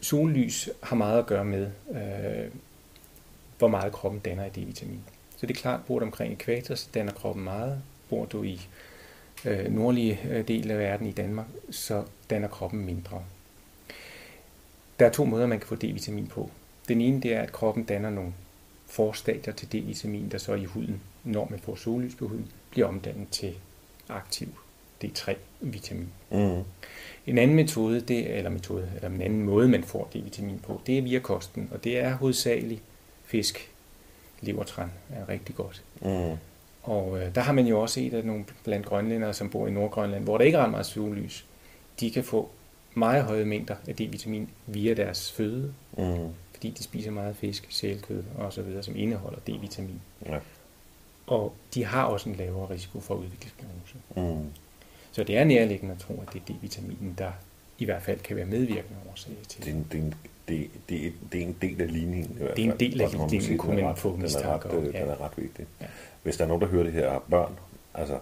sollys 0.01 0.69
har 0.83 0.95
meget 0.95 1.19
at 1.19 1.25
gøre 1.25 1.45
med, 1.45 1.67
øh, 1.91 2.51
hvor 3.57 3.67
meget 3.67 3.93
kroppen 3.93 4.19
danner 4.19 4.43
af 4.43 4.51
D-vitamin. 4.57 4.99
Så 5.39 5.45
det 5.45 5.57
er 5.57 5.61
klart, 5.61 5.79
bor 5.87 5.99
du 5.99 6.05
omkring 6.05 6.33
ekvator, 6.33 6.75
så 6.75 6.87
danner 6.93 7.11
kroppen 7.11 7.43
meget. 7.43 7.81
Bor 8.09 8.25
du 8.25 8.43
i 8.43 8.61
øh, 9.45 9.73
nordlige 9.73 10.19
øh, 10.29 10.47
del 10.47 10.71
af 10.71 10.79
verden 10.79 11.07
i 11.07 11.11
Danmark, 11.11 11.45
så 11.71 12.03
danner 12.29 12.47
kroppen 12.47 12.85
mindre. 12.85 13.23
Der 14.99 15.05
er 15.05 15.11
to 15.11 15.25
måder, 15.25 15.47
man 15.47 15.59
kan 15.59 15.67
få 15.67 15.75
D-vitamin 15.75 16.27
på. 16.27 16.49
Den 16.87 17.01
ene 17.01 17.21
det 17.21 17.33
er, 17.33 17.41
at 17.41 17.51
kroppen 17.51 17.83
danner 17.83 18.09
nogle 18.09 18.33
forstadier 18.87 19.53
til 19.53 19.67
D-vitamin, 19.67 20.29
der 20.31 20.37
så 20.37 20.53
i 20.53 20.65
huden, 20.65 21.01
når 21.23 21.47
man 21.49 21.59
får 21.59 21.75
sollys 21.75 22.15
på 22.15 22.27
huden, 22.27 22.51
bliver 22.71 22.87
omdannet 22.87 23.29
til 23.31 23.55
aktiv 24.09 24.47
D3-vitamin. 25.03 26.09
Mm. 26.31 26.63
En 27.27 27.37
anden 27.37 27.55
metode, 27.55 28.01
det, 28.01 28.37
eller 28.37 28.49
metode, 28.49 28.91
eller 28.95 29.09
en 29.09 29.21
anden 29.21 29.43
måde, 29.43 29.67
man 29.67 29.83
får 29.83 30.09
D-vitamin 30.15 30.59
på, 30.63 30.81
det 30.87 30.97
er 30.97 31.01
via 31.01 31.19
kosten, 31.19 31.69
og 31.71 31.83
det 31.83 31.99
er 31.99 32.13
hovedsageligt 32.13 32.81
fisk, 33.23 33.71
levertran 34.41 34.91
er 35.09 35.29
rigtig 35.29 35.55
godt. 35.55 35.83
Mm. 36.01 36.37
Og 36.83 37.19
øh, 37.19 37.35
der 37.35 37.41
har 37.41 37.53
man 37.53 37.65
jo 37.65 37.81
også 37.81 37.93
set, 37.93 38.13
at 38.13 38.25
nogle 38.25 38.45
blandt 38.63 38.85
grønlændere, 38.85 39.33
som 39.33 39.49
bor 39.49 39.67
i 39.67 39.71
Nordgrønland, 39.71 40.23
hvor 40.23 40.37
der 40.37 40.45
ikke 40.45 40.57
er 40.57 40.63
ret 40.63 40.71
meget 40.71 40.85
sollys, 40.85 41.45
de 41.99 42.11
kan 42.11 42.23
få 42.23 42.49
meget 42.93 43.23
høje 43.23 43.45
mængder 43.45 43.75
af 43.87 43.93
D-vitamin 43.93 44.49
via 44.67 44.93
deres 44.93 45.31
føde, 45.31 45.73
mm. 45.97 46.27
fordi 46.53 46.69
de 46.69 46.83
spiser 46.83 47.11
meget 47.11 47.35
fisk, 47.35 47.67
sælkød 47.69 48.23
og 48.37 48.53
så 48.53 48.61
videre, 48.61 48.83
som 48.83 48.95
indeholder 48.95 49.39
D-vitamin. 49.39 50.01
Ja. 50.25 50.39
Og 51.27 51.53
de 51.73 51.85
har 51.85 52.03
også 52.03 52.29
en 52.29 52.35
lavere 52.35 52.69
risiko 52.69 52.99
for 52.99 53.13
at 53.13 53.19
udvikle 53.19 53.49
sklerose. 53.49 54.33
Mm. 54.33 54.49
Så 55.11 55.23
det 55.23 55.37
er 55.37 55.43
nærliggende 55.43 55.93
at 55.93 55.99
tro, 55.99 56.23
at 56.27 56.33
det 56.33 56.41
er 56.41 56.53
D-vitaminen, 56.53 57.15
der 57.17 57.31
i 57.79 57.85
hvert 57.85 58.03
fald 58.03 58.19
kan 58.19 58.35
være 58.35 58.45
medvirkende 58.45 58.99
årsag 59.11 59.35
til. 59.47 59.63
Det 59.63 59.71
er, 59.71 59.75
en, 59.75 59.87
det, 59.91 59.99
er 59.99 60.03
en, 60.03 60.13
det, 60.49 60.69
det, 60.89 61.13
det 61.31 61.41
er 61.41 61.45
en 61.45 61.55
del 61.61 61.81
af 61.81 61.93
ligningen. 61.93 62.31
I 62.31 62.43
hvert. 62.43 62.57
Det 62.57 62.65
er 62.65 62.71
en 62.71 62.79
del 62.79 63.01
af 63.01 63.11
ligningen, 63.11 63.57
kunne 63.57 63.81
man 63.81 63.95
få 63.95 64.15
mistanke 64.15 64.69
om. 64.69 64.81
Den 64.81 64.95
er 64.95 65.21
ret 65.21 65.31
vigtig. 65.37 65.65
Ja. 65.81 65.85
Hvis 66.23 66.37
der 66.37 66.43
er 66.43 66.47
nogen, 66.47 66.61
der 66.61 66.67
hører 66.67 66.83
det 66.83 66.93
her, 66.93 67.09
har 67.09 67.23
børn, 67.29 67.59
altså, 67.93 68.19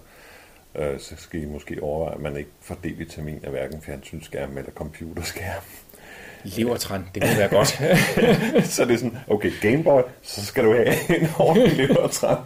øh, 0.76 1.00
så 1.00 1.16
skal 1.18 1.42
I 1.42 1.46
måske 1.46 1.84
overveje, 1.84 2.16
at 2.16 2.22
man 2.22 2.38
ikke 2.38 2.50
får 2.62 2.76
D-vitamin 2.76 3.46
af 3.46 3.52
hverken 3.52 3.82
fjernsynsskærm 3.82 4.58
eller 4.58 4.72
computerskærm. 4.72 5.64
Levertræn, 6.44 7.06
det 7.16 7.24
kunne 7.24 7.38
være 7.38 7.50
godt. 7.50 7.68
så 8.74 8.86
det 8.86 8.94
er 8.94 8.98
sådan, 8.98 9.18
okay, 9.28 9.52
Gameboy, 9.62 10.02
så 10.22 10.46
skal 10.46 10.64
du 10.64 10.74
have 10.74 11.22
en 11.22 11.28
ordentlig 11.40 11.78
levertræn. 11.78 12.38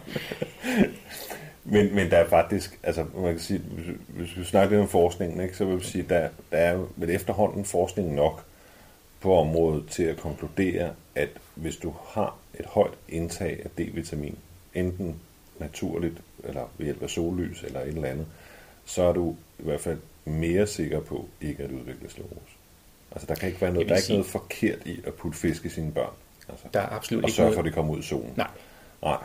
Men, 1.64 1.94
men 1.94 2.10
der 2.10 2.16
er 2.16 2.28
faktisk, 2.28 2.78
altså 2.82 3.04
man 3.14 3.30
kan 3.30 3.40
sige, 3.40 3.60
hvis, 4.08 4.38
vi 4.38 4.44
snakker 4.44 4.70
lidt 4.70 4.82
om 4.82 4.88
forskningen, 4.88 5.40
ikke, 5.40 5.56
så 5.56 5.64
vil 5.64 5.78
vi 5.78 5.84
sige, 5.84 6.04
der, 6.08 6.28
der 6.52 6.58
er 6.58 6.84
vel 6.96 7.10
efterhånden 7.10 7.64
forskning 7.64 8.14
nok 8.14 8.44
på 9.22 9.36
området 9.36 9.88
til 9.90 10.02
at 10.02 10.16
konkludere, 10.16 10.94
at 11.14 11.28
hvis 11.54 11.76
du 11.76 11.94
har 12.08 12.36
et 12.60 12.66
højt 12.66 12.94
indtag 13.08 13.60
af 13.64 13.70
D-vitamin, 13.78 14.34
enten 14.74 15.20
naturligt, 15.58 16.22
eller 16.44 16.64
ved 16.78 16.86
hjælp 16.86 17.02
af 17.02 17.10
sollys, 17.10 17.62
eller 17.62 17.80
et 17.80 17.88
eller 17.88 18.08
andet, 18.08 18.26
så 18.84 19.02
er 19.02 19.12
du 19.12 19.36
i 19.58 19.62
hvert 19.62 19.80
fald 19.80 19.98
mere 20.24 20.66
sikker 20.66 21.00
på 21.00 21.28
ikke 21.40 21.62
at 21.62 21.70
udvikle 21.70 22.10
sklerose. 22.10 22.56
Altså 23.12 23.26
der 23.26 23.34
kan 23.34 23.48
ikke 23.48 23.60
være 23.60 23.72
noget, 23.72 23.88
der 23.88 23.94
er 23.94 23.98
ikke 23.98 24.12
noget 24.12 24.26
forkert 24.26 24.78
i 24.86 25.00
at 25.06 25.14
putte 25.14 25.38
fisk 25.38 25.64
i 25.64 25.68
sine 25.68 25.92
børn. 25.92 26.12
Altså, 26.48 26.64
der 26.74 26.80
er 26.80 26.88
absolut 26.88 27.24
og 27.24 27.28
ikke 27.28 27.36
sørge 27.36 27.52
for, 27.52 27.58
at 27.58 27.64
det 27.64 27.74
kommer 27.74 27.94
ud 27.94 27.98
i 27.98 28.02
solen. 28.02 28.32
Nej. 28.36 28.50
Nej. 29.02 29.24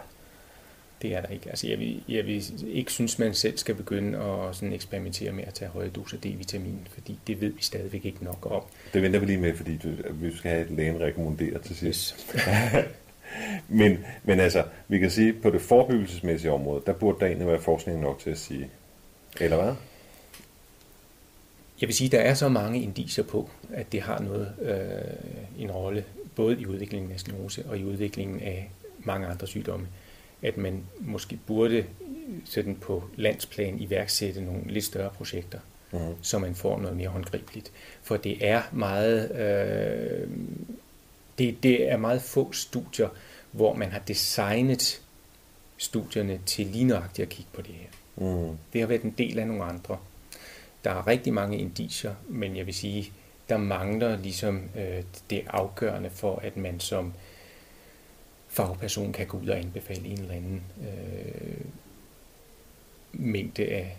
Det 1.01 1.15
er 1.15 1.21
der 1.21 1.27
ikke. 1.27 1.49
Altså, 1.49 1.67
jeg, 1.67 1.79
vil, 1.79 2.03
jeg 2.07 2.25
vil 2.25 2.43
ikke 2.67 2.91
synes, 2.91 3.19
man 3.19 3.33
selv 3.33 3.57
skal 3.57 3.75
begynde 3.75 4.17
at 4.17 4.55
sådan 4.55 4.73
eksperimentere 4.73 5.31
med 5.31 5.43
at 5.43 5.53
tage 5.53 5.71
høje 5.71 5.89
doser 5.89 6.17
D-vitamin, 6.17 6.87
fordi 6.93 7.19
det 7.27 7.41
ved 7.41 7.49
vi 7.49 7.61
stadigvæk 7.61 8.05
ikke 8.05 8.23
nok 8.23 8.47
om. 8.51 8.61
Det 8.93 9.01
venter 9.01 9.19
vi 9.19 9.25
lige 9.25 9.37
med, 9.37 9.55
fordi 9.55 9.77
du, 9.77 9.89
vi 10.11 10.37
skal 10.37 10.51
have 10.51 10.65
et 10.65 10.71
lægen 10.71 10.99
rekommenderet 10.99 11.61
til 11.61 11.75
sidst. 11.75 12.31
Yes. 12.35 12.45
men, 13.79 13.97
men 14.23 14.39
altså, 14.39 14.63
vi 14.87 14.99
kan 14.99 15.11
sige, 15.11 15.33
på 15.33 15.49
det 15.49 15.61
forebyggelsesmæssige 15.61 16.51
område, 16.51 16.83
der 16.85 16.93
burde 16.93 17.19
der 17.19 17.25
egentlig 17.25 17.47
være 17.47 17.61
forskning 17.61 18.01
nok 18.01 18.19
til 18.19 18.29
at 18.29 18.37
sige, 18.37 18.69
eller 19.39 19.63
hvad? 19.63 19.73
Jeg 21.81 21.87
vil 21.87 21.95
sige, 21.95 22.05
at 22.05 22.11
der 22.11 22.19
er 22.19 22.33
så 22.33 22.49
mange 22.49 22.81
indicier 22.81 23.25
på, 23.25 23.49
at 23.73 23.91
det 23.91 24.01
har 24.01 24.19
noget 24.19 24.53
øh, 24.61 25.63
en 25.63 25.71
rolle, 25.71 26.05
både 26.35 26.61
i 26.61 26.65
udviklingen 26.65 27.11
af 27.11 27.19
sklerose 27.19 27.65
og 27.69 27.77
i 27.77 27.83
udviklingen 27.83 28.39
af 28.39 28.71
mange 28.99 29.27
andre 29.27 29.47
sygdomme 29.47 29.87
at 30.41 30.57
man 30.57 30.83
måske 30.99 31.39
burde 31.47 31.85
sådan 32.45 32.75
på 32.75 33.03
landsplan 33.15 33.79
iværksætte 33.79 34.41
nogle 34.41 34.61
lidt 34.67 34.85
større 34.85 35.09
projekter, 35.09 35.59
mm-hmm. 35.91 36.15
så 36.21 36.39
man 36.39 36.55
får 36.55 36.79
noget 36.79 36.97
mere 36.97 37.09
håndgribeligt. 37.09 37.71
For 38.01 38.17
det 38.17 38.47
er 38.47 38.61
meget, 38.71 39.31
øh, 39.31 40.29
det, 41.37 41.63
det 41.63 41.91
er 41.91 41.97
meget 41.97 42.21
få 42.21 42.51
studier, 42.51 43.09
hvor 43.51 43.75
man 43.75 43.91
har 43.91 43.99
designet 43.99 45.01
studierne 45.77 46.39
til 46.45 46.65
lige 46.65 46.85
nøjagtigt 46.85 47.25
at 47.25 47.29
kigge 47.29 47.51
på 47.53 47.61
det 47.61 47.75
her. 47.75 47.89
Mm. 48.25 48.57
Det 48.73 48.81
har 48.81 48.87
været 48.87 49.01
en 49.01 49.15
del 49.17 49.39
af 49.39 49.47
nogle 49.47 49.63
andre. 49.63 49.97
Der 50.83 50.91
er 50.91 51.07
rigtig 51.07 51.33
mange 51.33 51.57
indicier, 51.57 52.13
men 52.29 52.57
jeg 52.57 52.65
vil 52.65 52.73
sige, 52.73 53.11
der 53.49 53.57
mangler 53.57 54.17
ligesom 54.17 54.69
øh, 54.77 55.03
det 55.29 55.43
afgørende 55.47 56.09
for, 56.09 56.39
at 56.43 56.57
man 56.57 56.79
som 56.79 57.07
øh, 57.07 57.13
fagperson 58.47 59.13
kan 59.13 59.27
gå 59.27 59.37
ud 59.37 59.47
og 59.47 59.57
anbefale 59.57 60.05
en 60.05 60.19
eller 60.19 60.33
anden 60.33 60.63
øh, 60.81 61.65
mængde 63.13 63.65
af 63.65 63.97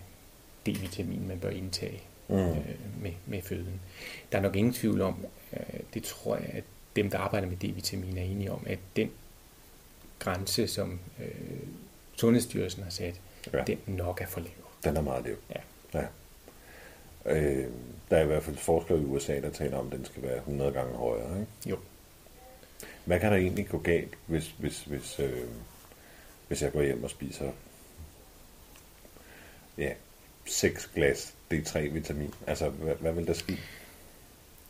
D-vitamin, 0.68 1.28
man 1.28 1.38
bør 1.38 1.50
indtage 1.50 2.02
mm. 2.28 2.36
øh, 2.36 2.56
med, 3.02 3.12
med 3.26 3.42
føden. 3.42 3.80
Der 4.32 4.38
er 4.38 4.42
nok 4.42 4.56
ingen 4.56 4.72
tvivl 4.72 5.00
om, 5.00 5.26
øh, 5.52 5.80
det 5.94 6.02
tror 6.02 6.36
jeg, 6.36 6.50
at 6.52 6.64
dem, 6.96 7.10
der 7.10 7.18
arbejder 7.18 7.48
med 7.48 7.56
D-vitamin, 7.56 8.18
er 8.18 8.22
enige 8.22 8.52
om, 8.52 8.64
at 8.66 8.78
den 8.96 9.10
grænse, 10.18 10.68
som 10.68 11.00
øh, 11.20 11.26
Sundhedsstyrelsen 12.16 12.82
har 12.82 12.90
sat, 12.90 13.20
ja. 13.52 13.64
den 13.66 13.78
nok 13.86 14.20
er 14.20 14.26
for 14.26 14.40
lav. 14.40 14.50
Den 14.84 14.96
er 14.96 15.00
meget 15.00 15.24
lav. 15.24 15.36
Ja. 15.54 15.60
ja. 16.00 16.06
Øh, 17.26 17.70
der 18.10 18.16
er 18.16 18.22
i 18.22 18.26
hvert 18.26 18.42
fald 18.42 18.56
forskere 18.56 18.98
i 18.98 19.04
USA, 19.04 19.40
der 19.40 19.50
taler 19.50 19.78
om, 19.78 19.86
at 19.86 19.92
den 19.92 20.04
skal 20.04 20.22
være 20.22 20.36
100 20.36 20.72
gange 20.72 20.96
højere. 20.96 21.40
Ikke? 21.40 21.52
Jo. 21.66 21.78
Hvad 23.08 23.20
kan 23.20 23.32
der 23.32 23.38
egentlig 23.38 23.68
gå 23.68 23.78
galt, 23.78 24.18
hvis, 24.26 24.54
hvis, 24.58 24.84
hvis, 24.84 25.20
øh, 25.20 25.44
hvis 26.48 26.62
jeg 26.62 26.72
går 26.72 26.82
hjem 26.82 27.04
og 27.04 27.10
spiser 27.10 27.52
ja, 29.78 29.92
6 30.44 30.90
glas 30.94 31.34
D3-vitamin? 31.54 32.34
Altså, 32.46 32.68
hvad, 32.68 32.94
hvad 32.94 33.12
vil 33.12 33.26
der 33.26 33.32
ske? 33.32 33.58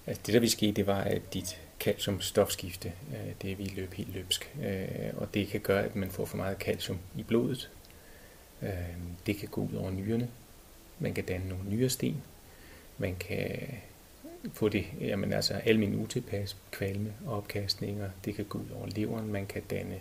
Altså, 0.06 0.22
det 0.26 0.34
der 0.34 0.40
vil 0.40 0.50
ske, 0.50 0.72
det 0.72 0.86
var, 0.86 1.00
at 1.00 1.34
dit 1.34 1.60
calciumstofskifte. 1.80 2.92
stofskifte, 2.92 3.28
øh, 3.28 3.34
det 3.42 3.52
er 3.52 3.56
vi 3.56 3.64
løb 3.64 3.94
helt 3.94 4.14
løbsk. 4.14 4.54
Øh, 4.62 5.12
og 5.16 5.34
det 5.34 5.48
kan 5.48 5.60
gøre, 5.60 5.84
at 5.84 5.96
man 5.96 6.10
får 6.10 6.24
for 6.24 6.36
meget 6.36 6.58
calcium 6.58 6.98
i 7.16 7.22
blodet. 7.22 7.70
Øh, 8.62 8.70
det 9.26 9.36
kan 9.36 9.48
gå 9.48 9.60
ud 9.60 9.74
over 9.74 9.90
nyrerne. 9.90 10.30
Man 10.98 11.14
kan 11.14 11.24
danne 11.24 11.48
nogle 11.48 11.70
nyresten. 11.70 12.22
Man 12.98 13.16
kan 13.16 13.58
få 14.52 14.68
det, 14.68 14.86
jamen 15.00 15.32
altså 15.32 15.54
almindelig 15.54 16.04
utilpas, 16.04 16.56
kvalme 16.70 17.12
og 17.26 17.36
opkastninger. 17.36 18.10
Det 18.24 18.34
kan 18.34 18.44
gå 18.44 18.58
ud 18.58 18.70
over 18.76 18.86
leveren. 18.86 19.32
Man 19.32 19.46
kan 19.46 19.62
danne 19.70 20.00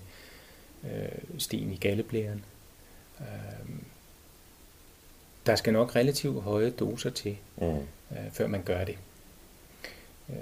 øh, 0.84 1.40
sten 1.40 1.72
i 1.72 1.76
galleblæren. 1.76 2.46
Øh, 3.20 3.70
der 5.46 5.56
skal 5.56 5.74
nok 5.74 5.96
relativt 5.96 6.44
høje 6.44 6.70
doser 6.70 7.10
til, 7.10 7.38
mm. 7.58 7.68
øh, 8.12 8.32
før 8.32 8.48
man 8.48 8.64
gør 8.64 8.84
det. 8.84 8.98
Øh, 10.30 10.36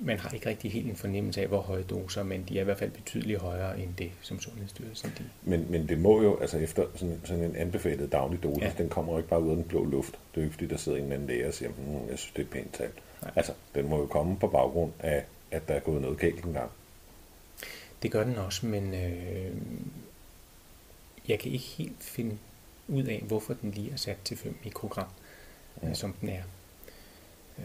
man 0.00 0.18
har 0.18 0.30
ikke 0.30 0.48
rigtig 0.48 0.72
helt 0.72 0.86
en 0.86 0.96
fornemmelse 0.96 1.40
af, 1.40 1.48
hvor 1.48 1.60
høje 1.60 1.82
doser, 1.82 2.22
men 2.22 2.44
de 2.48 2.56
er 2.56 2.60
i 2.60 2.64
hvert 2.64 2.78
fald 2.78 2.90
betydeligt 2.90 3.38
højere 3.38 3.80
end 3.80 3.94
det, 3.98 4.10
som 4.20 4.40
Sundhedsstyrelsen 4.40 5.12
de. 5.18 5.24
Men, 5.42 5.70
men 5.70 5.88
det 5.88 5.98
må 5.98 6.22
jo, 6.22 6.38
altså 6.38 6.58
efter 6.58 6.86
sådan, 6.94 7.20
sådan 7.24 7.44
en 7.44 7.56
anbefalet 7.56 8.12
daglig 8.12 8.42
dosis, 8.42 8.62
ja. 8.62 8.72
den 8.78 8.88
kommer 8.88 9.12
jo 9.12 9.18
ikke 9.18 9.28
bare 9.28 9.42
ud 9.42 9.50
af 9.50 9.56
den 9.56 9.64
blå 9.64 9.84
luft. 9.84 10.12
Det 10.12 10.18
er 10.36 10.40
jo 10.40 10.42
ikke, 10.42 10.54
fordi 10.54 10.66
der 10.66 10.76
sidder 10.76 10.98
en 10.98 11.04
eller 11.04 11.14
anden 11.14 11.28
læge 11.28 11.46
og 11.46 11.54
siger, 11.54 11.70
hm, 11.70 12.08
jeg 12.10 12.18
synes, 12.18 12.32
det 12.36 12.42
er 12.42 12.46
pænt 12.46 12.74
talt. 12.74 12.94
Altså, 13.36 13.52
den 13.74 13.88
må 13.88 13.98
jo 13.98 14.06
komme 14.06 14.36
på 14.36 14.48
baggrund 14.48 14.92
af, 14.98 15.24
at 15.50 15.68
der 15.68 15.74
er 15.74 15.80
gået 15.80 16.02
noget 16.02 16.18
galt 16.18 16.44
engang. 16.44 16.70
Det 18.02 18.10
gør 18.10 18.24
den 18.24 18.36
også, 18.36 18.66
men 18.66 18.94
øh, 18.94 19.56
jeg 21.28 21.38
kan 21.38 21.52
ikke 21.52 21.64
helt 21.64 22.02
finde 22.02 22.38
ud 22.88 23.04
af, 23.04 23.22
hvorfor 23.26 23.54
den 23.54 23.70
lige 23.70 23.92
er 23.92 23.96
sat 23.96 24.16
til 24.24 24.36
5 24.36 24.56
mikrogram, 24.64 25.08
ja. 25.82 25.88
øh, 25.88 25.94
som 25.94 26.12
den 26.12 26.28
er. 26.28 26.42
Øh, 27.58 27.64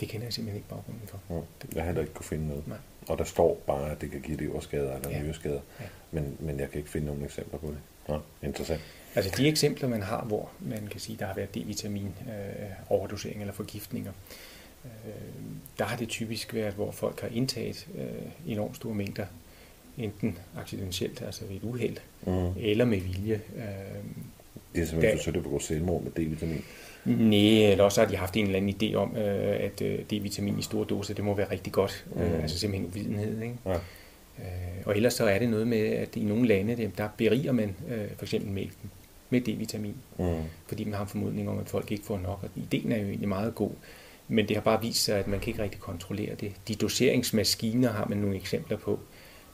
det 0.00 0.08
kender 0.08 0.26
jeg 0.26 0.32
simpelthen 0.32 0.56
ikke 0.56 0.68
baggrunden 0.68 1.08
for. 1.08 1.20
Ja, 1.30 1.40
jeg 1.74 1.82
har 1.82 1.86
heller 1.86 2.00
ikke 2.00 2.14
kunne 2.14 2.24
finde 2.24 2.48
noget. 2.48 2.68
Nej. 2.68 2.78
Og 3.08 3.18
der 3.18 3.24
står 3.24 3.62
bare, 3.66 3.90
at 3.90 4.00
det 4.00 4.10
kan 4.10 4.20
give 4.20 4.36
leverskader 4.36 4.96
eller 4.96 5.10
ja. 5.10 5.22
nyreskader, 5.22 5.60
ja. 5.80 5.84
men, 6.10 6.36
men 6.40 6.60
jeg 6.60 6.70
kan 6.70 6.78
ikke 6.78 6.90
finde 6.90 7.06
nogen 7.06 7.24
eksempler 7.24 7.58
på 7.58 7.66
det. 7.66 7.78
Ja, 8.08 8.18
interessant. 8.46 8.80
Altså 9.14 9.34
de 9.36 9.48
eksempler, 9.48 9.88
man 9.88 10.02
har, 10.02 10.24
hvor 10.24 10.50
man 10.60 10.86
kan 10.86 11.00
sige, 11.00 11.16
der 11.18 11.26
har 11.26 11.34
været 11.34 11.56
D-vitamin 11.56 12.14
øh, 12.28 12.70
overdosering 12.88 13.40
eller 13.40 13.54
forgiftninger, 13.54 14.12
øh, 14.84 14.90
der 15.78 15.84
har 15.84 15.96
det 15.96 16.08
typisk 16.08 16.54
været, 16.54 16.74
hvor 16.74 16.90
folk 16.90 17.20
har 17.20 17.28
indtaget 17.28 17.88
øh, 17.98 18.52
enormt 18.52 18.76
store 18.76 18.94
mængder, 18.94 19.26
enten 19.98 20.38
accidentielt, 20.56 21.22
altså 21.22 21.44
ved 21.44 21.56
et 21.56 21.62
uheld, 21.62 21.96
mm. 22.26 22.52
eller 22.56 22.84
med 22.84 23.00
vilje. 23.00 23.40
Øh, 23.56 24.04
det 24.74 24.82
er 24.82 24.86
simpelthen 24.86 25.18
forsøgt 25.18 25.36
at 25.36 25.42
begå 25.42 25.58
selvmord 25.58 26.02
med 26.02 26.12
D-vitamin. 26.12 26.64
Nej, 27.04 27.70
eller 27.70 27.84
også 27.84 28.00
har 28.00 28.08
de 28.08 28.16
haft 28.16 28.36
en 28.36 28.46
eller 28.46 28.56
anden 28.56 28.74
idé 28.82 28.94
om, 28.94 29.16
øh, 29.16 29.64
at 29.64 29.82
øh, 29.82 29.98
D-vitamin 29.98 30.58
i 30.58 30.62
store 30.62 30.86
doser, 30.86 31.14
det 31.14 31.24
må 31.24 31.34
være 31.34 31.50
rigtig 31.50 31.72
godt. 31.72 32.04
Mm. 32.14 32.22
Øh, 32.22 32.42
altså 32.42 32.58
simpelthen 32.58 32.90
uvidenhed. 32.90 33.42
Ikke? 33.42 33.54
Ja. 33.66 33.76
Og 34.84 34.96
ellers 34.96 35.14
så 35.14 35.24
er 35.24 35.38
det 35.38 35.48
noget 35.48 35.66
med, 35.66 35.78
at 35.78 36.16
i 36.16 36.24
nogle 36.24 36.48
lande, 36.48 36.90
der 36.96 37.08
beriger 37.16 37.52
man 37.52 37.76
for 38.16 38.24
eksempel 38.24 38.50
mælken 38.52 38.90
med 39.30 39.40
D-vitamin, 39.40 39.94
mm. 40.18 40.42
fordi 40.66 40.84
man 40.84 40.94
har 40.94 41.02
en 41.02 41.08
formodning 41.08 41.48
om, 41.48 41.58
at 41.58 41.68
folk 41.68 41.92
ikke 41.92 42.04
får 42.04 42.18
nok. 42.18 42.38
Og 42.42 42.48
ideen 42.56 42.92
er 42.92 42.96
jo 42.96 43.06
egentlig 43.06 43.28
meget 43.28 43.54
god, 43.54 43.70
men 44.28 44.48
det 44.48 44.56
har 44.56 44.62
bare 44.62 44.82
vist 44.82 45.04
sig, 45.04 45.18
at 45.18 45.28
man 45.28 45.40
kan 45.40 45.48
ikke 45.48 45.62
rigtig 45.62 45.80
kontrollere 45.80 46.34
det. 46.34 46.52
De 46.68 46.74
doseringsmaskiner 46.74 47.92
har 47.92 48.06
man 48.08 48.18
nogle 48.18 48.36
eksempler 48.36 48.76
på, 48.76 49.00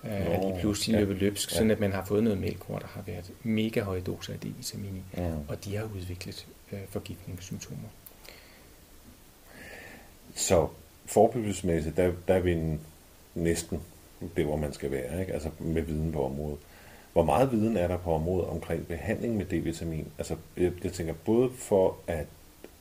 øh, 0.04 0.30
at 0.30 0.42
de 0.42 0.56
pludselig 0.60 0.94
ja. 0.94 1.00
løber 1.00 1.14
løbsk, 1.14 1.50
ja. 1.50 1.56
sådan 1.56 1.70
at 1.70 1.80
man 1.80 1.92
har 1.92 2.04
fået 2.04 2.24
noget 2.24 2.38
mælk, 2.38 2.66
hvor 2.66 2.78
der 2.78 2.86
har 2.86 3.02
været 3.06 3.32
mega 3.42 3.80
høje 3.80 4.00
doser 4.00 4.32
af 4.32 4.38
D-vitamin 4.38 4.96
i, 4.96 5.02
ja. 5.16 5.32
og 5.48 5.64
de 5.64 5.76
har 5.76 5.84
udviklet 5.84 6.46
øh, 6.72 6.78
forgiftningssymptomer. 6.88 7.88
Så 10.34 10.68
forebyggelsesmæssigt, 11.06 11.96
der, 11.96 12.12
der 12.28 12.34
er 12.34 12.40
vi 12.40 12.78
næsten 13.34 13.80
det, 14.36 14.44
hvor 14.44 14.56
man 14.56 14.72
skal 14.72 14.90
være, 14.90 15.20
ikke? 15.20 15.32
altså 15.32 15.50
med 15.58 15.82
viden 15.82 16.12
på 16.12 16.24
området. 16.24 16.58
Hvor 17.12 17.22
meget 17.22 17.52
viden 17.52 17.76
er 17.76 17.88
der 17.88 17.96
på 17.96 18.12
området 18.14 18.48
omkring 18.48 18.86
behandling 18.86 19.36
med 19.36 19.46
D-vitamin? 19.46 20.04
Altså, 20.18 20.36
jeg, 20.56 20.72
jeg 20.84 20.92
tænker 20.92 21.14
både 21.24 21.50
for 21.50 21.96
at, 22.06 22.26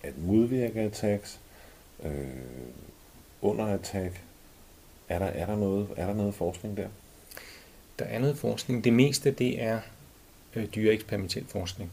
at 0.04 0.18
modvirke 0.18 0.80
attacks, 0.80 1.40
øh, 2.04 2.28
under 3.42 3.66
attack, 3.66 4.22
er 5.10 5.20
der, 5.20 5.26
er, 5.26 5.46
der 5.46 5.56
noget, 5.56 5.88
er 5.98 6.08
der 6.08 6.14
noget 6.14 6.36
forskning 6.36 6.78
der? 6.78 6.88
Der 8.00 8.06
er 8.06 8.20
noget 8.20 8.38
forskning. 8.38 8.84
Det 8.84 8.94
meste 8.94 9.32
det 9.32 9.62
er 9.62 9.80
øh, 10.56 10.66
dyre 10.76 10.94
eksperimentel 10.94 11.46
forskning 11.48 11.92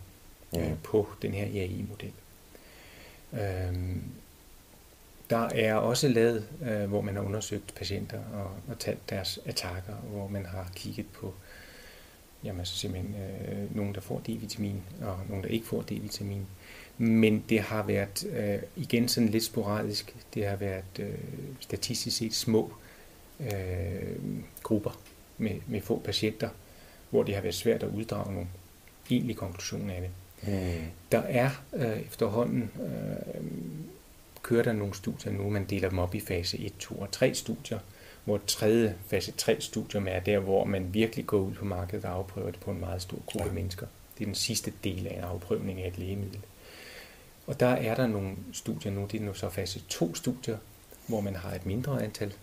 øh, 0.56 0.72
på 0.82 1.08
den 1.22 1.34
her 1.34 1.46
IAI-model. 1.46 2.12
Øh, 3.32 3.96
der 5.30 5.48
er 5.48 5.74
også 5.74 6.08
lavet, 6.08 6.48
øh, 6.62 6.84
hvor 6.88 7.00
man 7.00 7.16
har 7.16 7.22
undersøgt 7.22 7.74
patienter 7.74 8.18
og, 8.34 8.50
og 8.68 8.78
talt 8.78 9.10
deres 9.10 9.38
attacker, 9.46 9.94
hvor 9.94 10.28
man 10.28 10.46
har 10.46 10.70
kigget 10.74 11.06
på 11.06 11.34
jamen, 12.44 12.60
altså 12.60 12.76
simpelthen 12.76 13.14
øh, 13.14 13.76
nogen, 13.76 13.94
der 13.94 14.00
får 14.00 14.22
D-vitamin, 14.28 15.04
og 15.04 15.18
nogen, 15.28 15.44
der 15.44 15.50
ikke 15.50 15.66
får 15.66 15.82
D-vitamin. 15.82 16.46
Men 16.98 17.44
det 17.48 17.60
har 17.60 17.82
været 17.82 18.26
øh, 18.32 18.58
igen 18.76 19.08
sådan 19.08 19.28
lidt 19.28 19.44
sporadisk. 19.44 20.16
Det 20.34 20.46
har 20.46 20.56
været 20.56 20.98
øh, 20.98 21.14
statistisk 21.60 22.16
set 22.16 22.34
små 22.34 22.72
øh, 23.40 24.16
grupper 24.62 25.00
med, 25.38 25.60
med 25.66 25.80
få 25.80 25.98
patienter, 26.04 26.48
hvor 27.10 27.22
det 27.22 27.34
har 27.34 27.42
været 27.42 27.54
svært 27.54 27.82
at 27.82 27.88
uddrage 27.88 28.32
nogle 28.32 28.48
egentlige 29.10 29.36
konklusioner 29.36 29.94
af 29.94 30.00
det. 30.00 30.10
Mm. 30.42 30.84
Der 31.12 31.18
er 31.18 31.50
øh, 31.74 32.00
efterhånden, 32.00 32.70
øh, 32.80 33.44
kører 34.42 34.62
der 34.62 34.72
nogle 34.72 34.94
studier 34.94 35.32
nu, 35.32 35.50
man 35.50 35.64
deler 35.64 35.88
dem 35.88 35.98
op 35.98 36.14
i 36.14 36.20
fase 36.20 36.58
1, 36.58 36.72
2 36.78 36.94
og 36.94 37.10
3 37.10 37.34
studier, 37.34 37.78
hvor 38.24 38.40
tredje 38.46 38.94
fase 39.06 39.32
3 39.32 39.60
studium 39.60 40.06
er 40.08 40.20
der, 40.20 40.38
hvor 40.38 40.64
man 40.64 40.94
virkelig 40.94 41.26
går 41.26 41.38
ud 41.38 41.54
på 41.54 41.64
markedet 41.64 42.04
og 42.04 42.12
afprøver 42.12 42.50
det 42.50 42.60
på 42.60 42.70
en 42.70 42.80
meget 42.80 43.02
stor 43.02 43.18
gruppe 43.26 43.48
ja. 43.48 43.54
mennesker. 43.54 43.86
Det 44.18 44.24
er 44.24 44.26
den 44.26 44.34
sidste 44.34 44.72
del 44.84 45.06
af 45.06 45.14
en 45.16 45.24
afprøvning 45.24 45.82
af 45.82 45.88
et 45.88 45.98
lægemiddel. 45.98 46.40
Og 47.46 47.60
der 47.60 47.66
er 47.66 47.94
der 47.94 48.06
nogle 48.06 48.36
studier 48.52 48.92
nu, 48.92 49.06
det 49.12 49.20
er 49.20 49.24
nu 49.24 49.34
så 49.34 49.48
fase 49.48 49.82
2 49.88 50.14
studier, 50.14 50.58
hvor 51.06 51.20
man 51.20 51.36
har 51.36 51.54
et 51.54 51.66
mindre 51.66 52.04
antal 52.04 52.34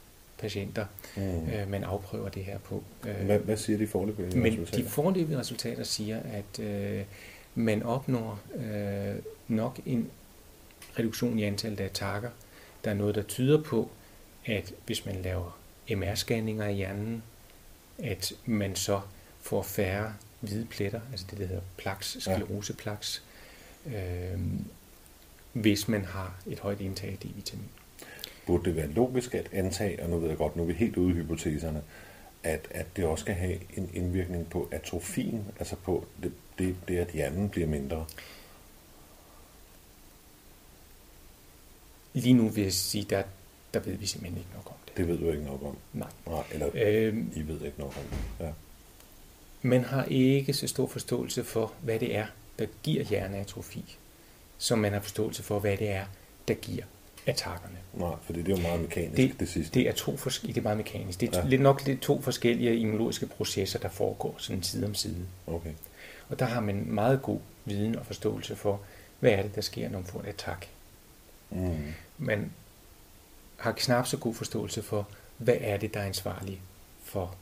patienter, 0.44 0.86
mm. 1.16 1.50
øh, 1.50 1.70
man 1.70 1.84
afprøver 1.84 2.30
det 2.30 2.46
her 2.46 2.58
på. 2.58 2.84
Øh, 3.08 3.26
hvad, 3.26 3.40
hvad 3.40 3.58
siger 3.58 3.78
de 3.78 3.88
forløbige 3.88 4.28
resultater? 4.28 4.78
Men 4.78 4.86
de 4.86 4.90
forløbige 4.90 5.40
resultater 5.40 5.84
siger, 5.84 6.20
at 6.20 6.60
øh, 6.60 7.02
man 7.56 7.84
opnår 7.84 8.40
øh, 8.56 9.16
nok 9.48 9.80
en 9.86 10.10
reduktion 11.00 11.40
i 11.40 11.44
antallet 11.44 11.80
af 11.80 11.86
attacker. 11.86 12.30
Der 12.84 12.92
er 12.92 12.96
noget, 12.96 13.16
der 13.16 13.22
tyder 13.22 13.64
på, 13.64 13.90
at 14.46 14.74
hvis 14.86 15.06
man 15.06 15.16
laver 15.22 15.60
MR-scanninger 15.90 16.64
i 16.64 16.74
hjernen, 16.74 17.24
at 18.04 18.34
man 18.46 18.76
så 18.76 19.02
får 19.42 19.62
færre 19.62 20.14
hvide 20.40 20.66
pletter, 20.66 21.02
altså 21.12 21.26
det, 21.30 21.40
der 21.40 21.46
hedder 21.46 21.62
plaques, 21.78 22.18
skleroseplaks, 22.20 23.24
øh, 23.86 24.40
hvis 25.54 25.88
man 25.88 26.06
har 26.06 26.36
et 26.48 26.60
højt 26.60 26.82
indtag 26.82 27.10
af 27.10 27.18
D-vitamin. 27.18 27.83
Burde 28.46 28.66
det 28.66 28.76
være 28.76 28.88
logisk 28.88 29.36
at 29.36 29.50
antage, 29.52 30.04
og 30.04 30.10
nu 30.10 30.20
ved 30.20 30.28
jeg 30.28 30.38
godt, 30.38 30.56
nu 30.56 30.64
er 30.64 30.68
vi 30.68 30.74
helt 30.74 30.98
ude 30.98 31.12
i 31.12 31.14
hypoteserne, 31.14 31.82
at, 32.44 32.68
at 32.72 32.86
det 32.96 33.06
også 33.06 33.22
skal 33.22 33.36
have 33.36 33.58
en 33.78 33.90
indvirkning 33.94 34.50
på 34.50 34.68
atrofien, 34.72 35.46
altså 35.60 35.76
på 35.76 36.06
det, 36.24 36.32
det, 36.60 36.76
det 36.88 36.98
at 36.98 37.08
hjernen 37.08 37.50
bliver 37.50 37.68
mindre? 37.68 38.06
Lige 42.14 42.34
nu 42.34 42.50
vil 42.50 42.64
jeg 42.64 42.74
sige, 42.74 43.06
der, 43.10 43.24
der 43.74 43.80
ved 43.80 43.94
vi 43.94 44.06
simpelthen 44.06 44.38
ikke 44.38 44.50
nok 44.56 44.68
om 44.68 44.76
det. 44.88 44.98
Det 44.98 45.08
ved 45.08 45.18
du 45.18 45.32
ikke 45.32 45.44
nok 45.44 45.64
om? 45.64 45.78
Nej. 45.94 46.10
Nej 46.28 46.44
eller 46.52 46.70
øhm, 46.74 47.32
I 47.36 47.42
ved 47.42 47.62
ikke 47.62 47.80
nok 47.80 47.98
om 47.98 48.04
det? 48.04 48.46
Ja. 48.46 48.52
Man 49.62 49.84
har 49.84 50.04
ikke 50.04 50.54
så 50.54 50.68
stor 50.68 50.88
forståelse 50.88 51.44
for, 51.44 51.74
hvad 51.82 52.00
det 52.00 52.16
er, 52.16 52.26
der 52.60 52.66
giver 52.84 53.04
hjerneatrofi, 53.04 53.98
som 54.58 54.80
man 54.80 54.94
har 54.94 55.00
forståelse 55.00 55.44
for, 55.44 55.60
hvad 55.60 55.78
det 55.78 55.90
er, 55.90 56.06
der 56.48 56.54
giver 56.54 56.84
attackerne. 57.26 57.78
Nej, 57.94 58.16
for 58.22 58.34
det 58.34 58.48
er 58.48 58.56
jo 58.56 58.62
meget 58.62 58.82
mekanisk, 58.82 59.18
det, 59.18 59.40
det 59.40 59.50
sidste. 59.50 59.74
Det 59.80 59.88
er, 59.88 59.92
to 59.92 60.18
forskellige, 60.18 60.54
det 60.54 60.60
er 60.60 60.64
meget 60.64 60.78
mekanisk. 60.78 61.22
Det 61.22 61.36
er 61.36 61.40
ja. 61.40 61.48
lidt 61.48 61.62
nok 61.62 61.86
lidt 61.86 62.02
to 62.02 62.22
forskellige 62.22 62.78
immunologiske 62.78 63.26
processer, 63.26 63.80
der 63.80 63.90
foregår 63.90 64.36
sådan 64.38 64.64
side 64.64 64.86
om 64.86 64.96
side. 64.96 65.26
Okay. 65.48 65.72
Og 66.30 66.40
der 66.40 66.46
har 66.46 66.62
man 66.62 66.86
meget 66.88 67.22
god 67.22 67.40
viden 67.66 67.96
og 67.96 68.06
forståelse 68.06 68.56
for, 68.56 68.82
hvad 69.20 69.32
er 69.32 69.42
det, 69.42 69.56
der 69.56 69.62
sker, 69.62 69.90
når 69.90 70.00
man 70.00 70.06
får 70.06 70.20
et 70.20 70.26
attack. 70.26 70.68
Mm. 71.50 71.94
Man 72.18 72.52
har 73.58 73.72
knap 73.72 74.08
så 74.08 74.18
god 74.18 74.34
forståelse 74.34 74.84
for, 74.84 75.08
hvad 75.38 75.56
er 75.60 75.78
det, 75.78 75.94
der 75.94 76.00
er 76.00 76.06
ansvarlig 76.06 76.62
for 77.04 77.36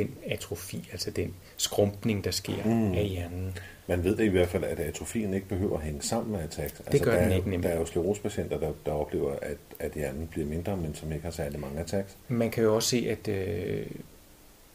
den 0.00 0.14
atrofi, 0.26 0.88
altså 0.92 1.10
den 1.10 1.34
skrumpning, 1.56 2.24
der 2.24 2.30
sker 2.30 2.64
mm. 2.64 2.92
af 2.92 3.04
hjernen. 3.04 3.58
Man 3.86 4.04
ved 4.04 4.16
det 4.16 4.24
i 4.24 4.28
hvert 4.28 4.48
fald, 4.48 4.64
at 4.64 4.80
atrofien 4.80 5.34
ikke 5.34 5.48
behøver 5.48 5.78
at 5.78 5.84
hænge 5.84 6.02
sammen 6.02 6.32
med 6.32 6.40
attacks. 6.40 6.72
Det 6.72 6.86
altså, 6.86 7.04
gør 7.04 7.12
der 7.12 7.22
den 7.22 7.32
er, 7.32 7.36
ikke 7.36 7.50
nemlig. 7.50 7.68
Der 7.68 7.74
er 7.74 7.78
jo 7.78 7.86
sklerosepatienter, 7.86 8.58
der, 8.58 8.72
der 8.86 8.92
oplever, 8.92 9.36
at, 9.42 9.56
at 9.78 9.92
hjernen 9.92 10.26
bliver 10.26 10.46
mindre, 10.46 10.76
men 10.76 10.94
som 10.94 11.12
ikke 11.12 11.24
har 11.24 11.30
særlig 11.30 11.60
mange 11.60 11.80
attacks. 11.80 12.16
Man 12.28 12.50
kan 12.50 12.64
jo 12.64 12.74
også 12.74 12.88
se, 12.88 13.06
at 13.10 13.28
øh, 13.28 13.86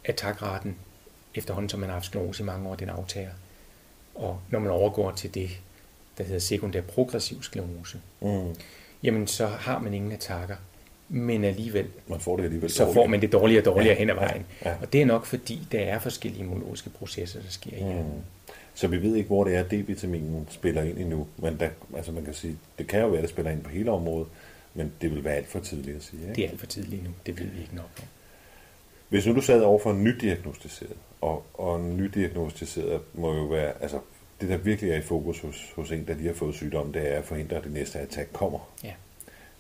attakraten, 0.06 0.76
efterhånden 1.36 1.70
som 1.70 1.80
man 1.80 1.90
har 1.90 1.94
haft 1.96 2.06
sklerose 2.06 2.44
i 2.44 2.46
mange 2.46 2.70
år, 2.70 2.76
den 2.76 2.90
aftager. 2.90 3.32
Og 4.16 4.40
når 4.50 4.60
man 4.60 4.72
overgår 4.72 5.12
til 5.12 5.34
det, 5.34 5.50
der 6.18 6.24
hedder 6.24 6.40
sekundær 6.40 6.82
progressiv 6.82 7.44
sklerose, 7.44 8.02
mm. 8.22 8.56
jamen 9.04 9.28
så 9.28 9.48
har 9.48 9.80
man 9.80 9.94
ingen 9.94 10.12
attacker. 10.12 10.56
Men 11.10 11.44
alligevel, 11.44 11.88
Man 12.08 12.20
får 12.20 12.38
det 12.38 12.44
alligevel 12.44 12.70
så 12.70 12.94
får 12.94 13.08
man 13.08 13.22
det 13.22 13.32
dårligere 13.32 13.62
og 13.62 13.66
dårligere 13.66 13.94
Ja, 13.94 14.00
hen 14.00 14.10
ad 14.10 14.16
vejen. 14.16 14.46
ja, 14.66 14.70
ja. 14.70 14.76
Og 14.82 14.94
det 14.94 15.02
er 15.02 15.06
nok 15.06 15.26
fordi, 15.26 15.68
der 15.72 15.80
er 15.80 16.00
forskellige 16.00 16.44
immunologiske 16.44 16.90
processer, 16.90 17.42
der 17.42 17.50
sker 17.50 17.78
i. 17.78 17.84
Mm. 17.84 18.04
Så 18.74 18.88
vi 18.88 19.02
ved 19.02 19.16
ikke, 19.16 19.28
hvor 19.28 19.44
det 19.44 19.56
er, 19.56 19.64
D-vitaminen 19.64 20.48
spiller 20.50 20.82
ind 20.84 20.98
endnu. 20.98 21.28
Men 21.38 21.60
der, 21.60 21.70
altså 21.96 22.12
man 22.12 22.26
kan 22.26 22.34
sige, 22.34 22.58
det 22.78 22.88
kan 22.88 23.00
jo 23.02 23.08
være, 23.08 23.18
at 23.18 23.22
det 23.22 23.30
spiller 23.30 23.52
ind 23.52 23.62
på 23.64 23.70
hele 23.70 23.92
området, 23.92 24.28
men 24.74 24.92
det 25.02 25.12
vil 25.12 25.24
være 25.24 25.34
alt 25.36 25.48
for 25.48 25.60
tidligt 25.60 25.98
at 25.98 26.04
sige. 26.04 26.22
Ikke? 26.22 26.34
Det 26.36 26.46
er 26.46 26.50
alt 26.50 26.60
for 26.60 26.68
tidligt 26.68 27.04
nu. 27.04 27.10
Det 27.26 27.40
ved 27.40 27.46
vi 27.48 27.62
ikke 27.62 27.76
nok 27.76 27.90
om. 28.02 28.06
Hvis 29.10 29.26
nu 29.26 29.36
du 29.36 29.42
sad 29.42 29.62
over 29.62 29.80
for 29.80 29.92
en 29.92 30.04
nydiagnostiseret, 30.04 30.96
og, 31.22 31.44
og 31.54 31.80
en 31.80 31.98
nydiagnostiseret 31.98 33.02
må 33.14 33.34
jo 33.36 33.44
være, 33.44 33.72
altså 33.82 34.00
det 34.42 34.50
der 34.50 34.58
virkelig 34.58 34.92
er 34.92 34.98
i 34.98 35.02
fokus 35.02 35.40
hos, 35.40 35.72
hos 35.76 35.92
en, 35.92 36.08
der 36.08 36.14
lige 36.16 36.28
har 36.28 36.36
fået 36.36 36.56
sygdom, 36.56 36.94
det 36.94 37.14
er 37.14 37.18
at 37.18 37.26
forhindre, 37.26 37.56
at 37.58 37.64
det 37.64 37.72
næste 37.72 38.00
attack 38.00 38.34
kommer. 38.34 38.60
Ja. 38.84 38.94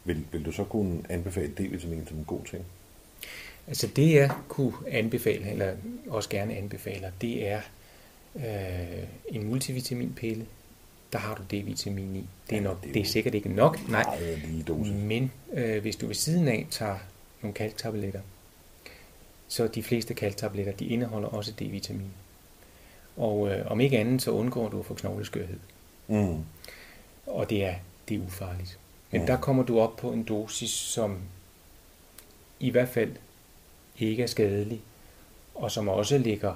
Vil, 0.05 0.25
vil 0.31 0.45
du 0.45 0.51
så 0.51 0.63
kunne 0.63 1.01
anbefale 1.09 1.53
D-vitamin 1.57 2.07
som 2.07 2.17
en 2.17 2.25
god 2.25 2.45
ting? 2.45 2.65
Altså 3.67 3.87
det 3.87 4.13
jeg 4.13 4.31
kunne 4.47 4.73
anbefale, 4.87 5.51
eller 5.51 5.75
også 6.07 6.29
gerne 6.29 6.55
anbefaler, 6.55 7.11
det 7.21 7.47
er 7.47 7.61
øh, 8.35 9.03
en 9.27 9.43
multivitaminpille. 9.43 10.45
Der 11.13 11.19
har 11.19 11.35
du 11.35 11.43
D-vitamin 11.43 12.15
i. 12.15 12.27
Det 12.49 12.57
er, 12.57 12.61
nok, 12.61 12.83
det 12.83 12.97
er 12.97 13.01
er 13.01 13.05
sikkert 13.05 13.35
ikke 13.35 13.49
nok, 13.49 13.89
nej. 13.89 14.03
Men 14.93 15.31
øh, 15.53 15.81
hvis 15.81 15.95
du 15.95 16.07
ved 16.07 16.15
siden 16.15 16.47
af 16.47 16.67
tager 16.71 16.97
nogle 17.41 17.53
kalktabletter, 17.53 18.21
så 19.47 19.67
de 19.67 19.83
fleste 19.83 20.13
kalktabletter, 20.13 20.71
de 20.71 20.85
indeholder 20.85 21.27
også 21.27 21.51
D-vitamin. 21.51 22.11
Og 23.17 23.49
øh, 23.49 23.71
om 23.71 23.81
ikke 23.81 23.99
andet, 23.99 24.21
så 24.21 24.31
undgår 24.31 24.69
du 24.69 24.79
at 24.79 24.85
få 24.85 24.93
knogleskørhed. 24.93 25.59
Mm. 26.07 26.43
Og 27.27 27.49
det 27.49 27.65
er, 27.65 27.75
det 28.09 28.17
er 28.17 28.21
ufarligt. 28.21 28.79
Men 29.13 29.21
Mm. 29.21 29.27
der 29.27 29.37
kommer 29.37 29.63
du 29.63 29.79
op 29.79 29.95
på 29.95 30.11
en 30.11 30.23
dosis, 30.23 30.69
som 30.69 31.17
i 32.59 32.69
hvert 32.69 32.89
fald 32.89 33.11
ikke 33.99 34.23
er 34.23 34.27
skadelig, 34.27 34.81
og 35.55 35.71
som 35.71 35.87
også 35.87 36.17
ligger 36.17 36.55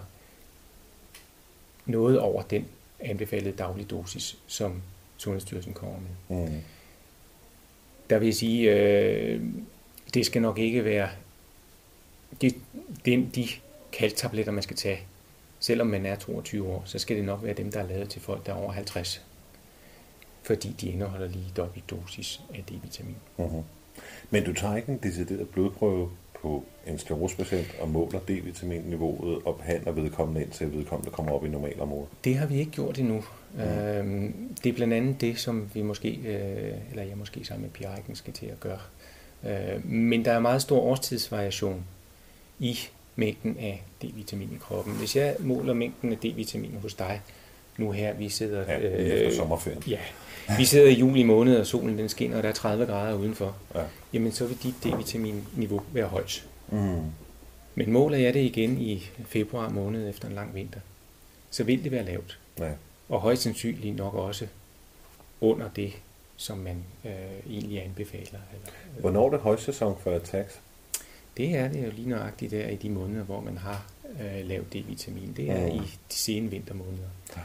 noget 1.86 2.20
over 2.20 2.42
den 2.42 2.66
anbefalede 3.00 3.52
daglige 3.58 3.86
dosis, 3.88 4.38
som 4.48 4.82
Sundhedsstyrelsen 5.18 5.74
kommer 5.74 5.96
med. 6.30 6.38
Mm. 6.48 6.62
Der 8.10 8.20
vil 8.20 8.26
jeg 8.26 8.36
sige, 8.36 8.72
øh, 8.72 9.42
det 10.14 10.26
skal 10.26 10.42
nok 10.42 10.58
ikke 10.60 10.86
være 10.86 11.10
de, 12.42 12.52
de, 13.06 13.30
de 13.36 13.48
kalktabletter, 13.92 14.52
man 14.52 14.64
skal 14.64 14.76
tage. 14.76 15.00
Selvom 15.60 15.88
man 15.88 16.06
er 16.06 16.16
22 16.16 16.68
år, 16.68 16.84
så 16.86 17.00
skal 17.00 17.18
det 17.18 17.26
nok 17.26 17.44
være 17.44 17.54
dem, 17.54 17.72
der 17.72 17.80
er 17.80 17.88
lavet 17.88 18.10
til 18.10 18.22
folk, 18.22 18.46
der 18.46 18.52
er 18.54 18.58
over 18.58 18.72
50. 18.72 19.22
Fordi 20.48 20.76
de 20.82 20.90
indeholder 20.90 21.28
lige 21.28 21.52
dobbelt 21.58 21.90
dosis 21.90 22.42
af 22.56 22.64
D-vitamin. 22.70 23.16
Mm-hmm. 23.38 23.64
Men 24.30 24.44
du 24.44 24.54
tager 24.54 24.76
ikke 24.76 24.92
en 24.92 25.00
decideret 25.04 25.50
blodprøve 25.50 26.10
på 26.42 26.64
en 26.88 26.98
sklerosepatient 26.98 27.76
og 27.80 27.90
måler 27.90 28.20
D-vitaminniveauet 28.20 29.42
og 29.46 29.56
behandler 29.58 29.92
vedkommende 29.92 30.42
indtil 30.42 30.74
vedkommende 30.74 31.12
kommer 31.12 31.32
op 31.32 31.46
i 31.46 31.50
normalområdet? 31.50 32.10
Det 32.24 32.36
har 32.36 32.46
vi 32.46 32.60
ikke 32.60 32.72
gjort 32.72 33.00
endnu. 33.00 33.24
Mm. 33.54 33.62
Øhm, 33.62 34.56
det 34.64 34.70
er 34.70 34.74
blandt 34.74 34.94
andet 34.94 35.22
det, 35.22 35.40
som 35.40 35.70
vi 35.74 35.82
måske, 35.82 36.10
øh, 36.10 36.74
eller 36.90 37.04
jeg 37.04 37.18
måske 37.18 37.46
sammen 37.46 37.62
med 37.62 37.70
Pia 37.70 38.14
skal 38.14 38.34
til 38.34 38.46
at 38.46 38.60
gøre. 38.60 38.80
Øh, 39.44 39.86
men 39.86 40.26
der 40.26 40.32
er 40.32 40.40
meget 40.40 40.62
stor 40.62 40.80
årstidsvariation 40.80 41.84
i 42.60 42.78
mængden 43.16 43.58
af 43.60 43.84
D-vitamin 44.04 44.54
i 44.56 44.58
kroppen. 44.60 44.94
Hvis 44.94 45.16
jeg 45.16 45.36
måler 45.40 45.74
mængden 45.74 46.12
af 46.12 46.18
D-vitamin 46.18 46.82
hos 46.82 46.94
dig, 46.94 47.22
nu 47.78 47.92
her, 47.92 48.14
vi 48.14 48.30
sidder... 48.30 48.66
Ja, 48.68 48.80
lige 48.80 49.14
efter 49.14 49.38
sommerferien. 49.38 49.84
Ja, 49.88 50.00
vi 50.58 50.66
sidder 50.66 50.88
i 50.88 50.94
juli 50.94 51.24
måned, 51.24 51.58
og 51.58 51.68
solen 51.68 51.98
den 51.98 52.10
skinner, 52.10 52.38
og 52.38 52.44
der 52.44 52.50
er 52.50 52.54
30 52.54 52.86
grader 52.86 53.14
udenfor. 53.18 53.56
Ja. 53.76 53.84
Jamen, 54.14 54.32
så 54.32 54.46
vil 54.46 54.58
dit 54.64 54.76
D-vitamin-niveau 54.84 55.82
være 55.94 56.06
højt. 56.08 56.48
Mm. 56.72 57.02
Men 57.76 57.92
måler 57.92 58.18
jeg 58.18 58.34
det 58.34 58.40
igen 58.40 58.78
i 58.82 59.10
februar 59.26 59.70
måned 59.70 60.10
efter 60.10 60.28
en 60.28 60.36
lang 60.36 60.56
vinter, 60.56 60.80
så 61.52 61.64
vil 61.64 61.84
det 61.84 61.92
være 61.92 62.06
lavt. 62.06 62.40
Ja. 62.60 62.72
Og 63.10 63.22
højst 63.22 63.42
sandsynligt 63.42 63.96
nok 63.96 64.14
også 64.14 64.48
under 65.42 65.70
det, 65.76 65.94
som 66.38 66.58
man 66.58 66.84
øh, 67.06 67.12
egentlig 67.50 67.84
anbefaler. 67.84 68.24
Eller, 68.26 68.70
øh, 68.96 69.02
Hvornår 69.02 69.26
er 69.26 69.30
det 69.30 69.40
højsæson 69.40 69.96
for 70.04 70.12
attacks? 70.16 70.60
Det 71.38 71.56
er 71.56 71.68
det 71.68 71.86
jo 71.86 71.92
lige 71.96 72.10
nøjagtigt 72.10 72.52
der 72.52 72.68
i 72.68 72.76
de 72.76 72.90
måneder, 72.90 73.24
hvor 73.24 73.42
man 73.42 73.58
har 73.58 73.86
øh, 74.22 74.48
lavt 74.48 74.74
D-vitamin. 74.76 75.34
Det 75.38 75.50
er 75.52 75.68
Mm. 75.68 75.76
i 75.76 75.78
de 75.80 76.16
sene 76.16 76.50
vintermåneder. 76.50 77.08
Ja. 77.36 77.42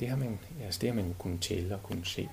Det, 0.00 0.08
har 0.08 0.16
man, 0.16 0.38
altså 0.64 0.78
det 0.80 0.88
har 0.88 0.96
man 0.96 1.06
jo 1.06 1.12
kunnet 1.18 1.40
tælle 1.40 1.74
og 1.74 1.82
kunnet 1.82 2.06
se. 2.06 2.28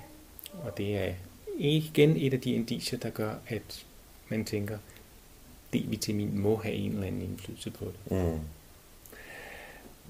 Og 0.53 0.77
det 0.77 0.97
er 0.97 1.13
igen 1.58 2.17
et 2.17 2.34
af 2.34 2.41
de 2.41 2.51
indicier, 2.51 2.99
der 2.99 3.10
gør, 3.10 3.34
at 3.47 3.86
man 4.30 4.45
tænker, 4.45 4.77
D-vitamin 5.75 6.39
må 6.39 6.56
have 6.56 6.75
en 6.75 6.91
eller 6.91 7.08
anden 7.08 7.21
indflydelse 7.21 7.71
på 7.71 7.86
det. 7.86 8.12
Mm. 8.12 8.39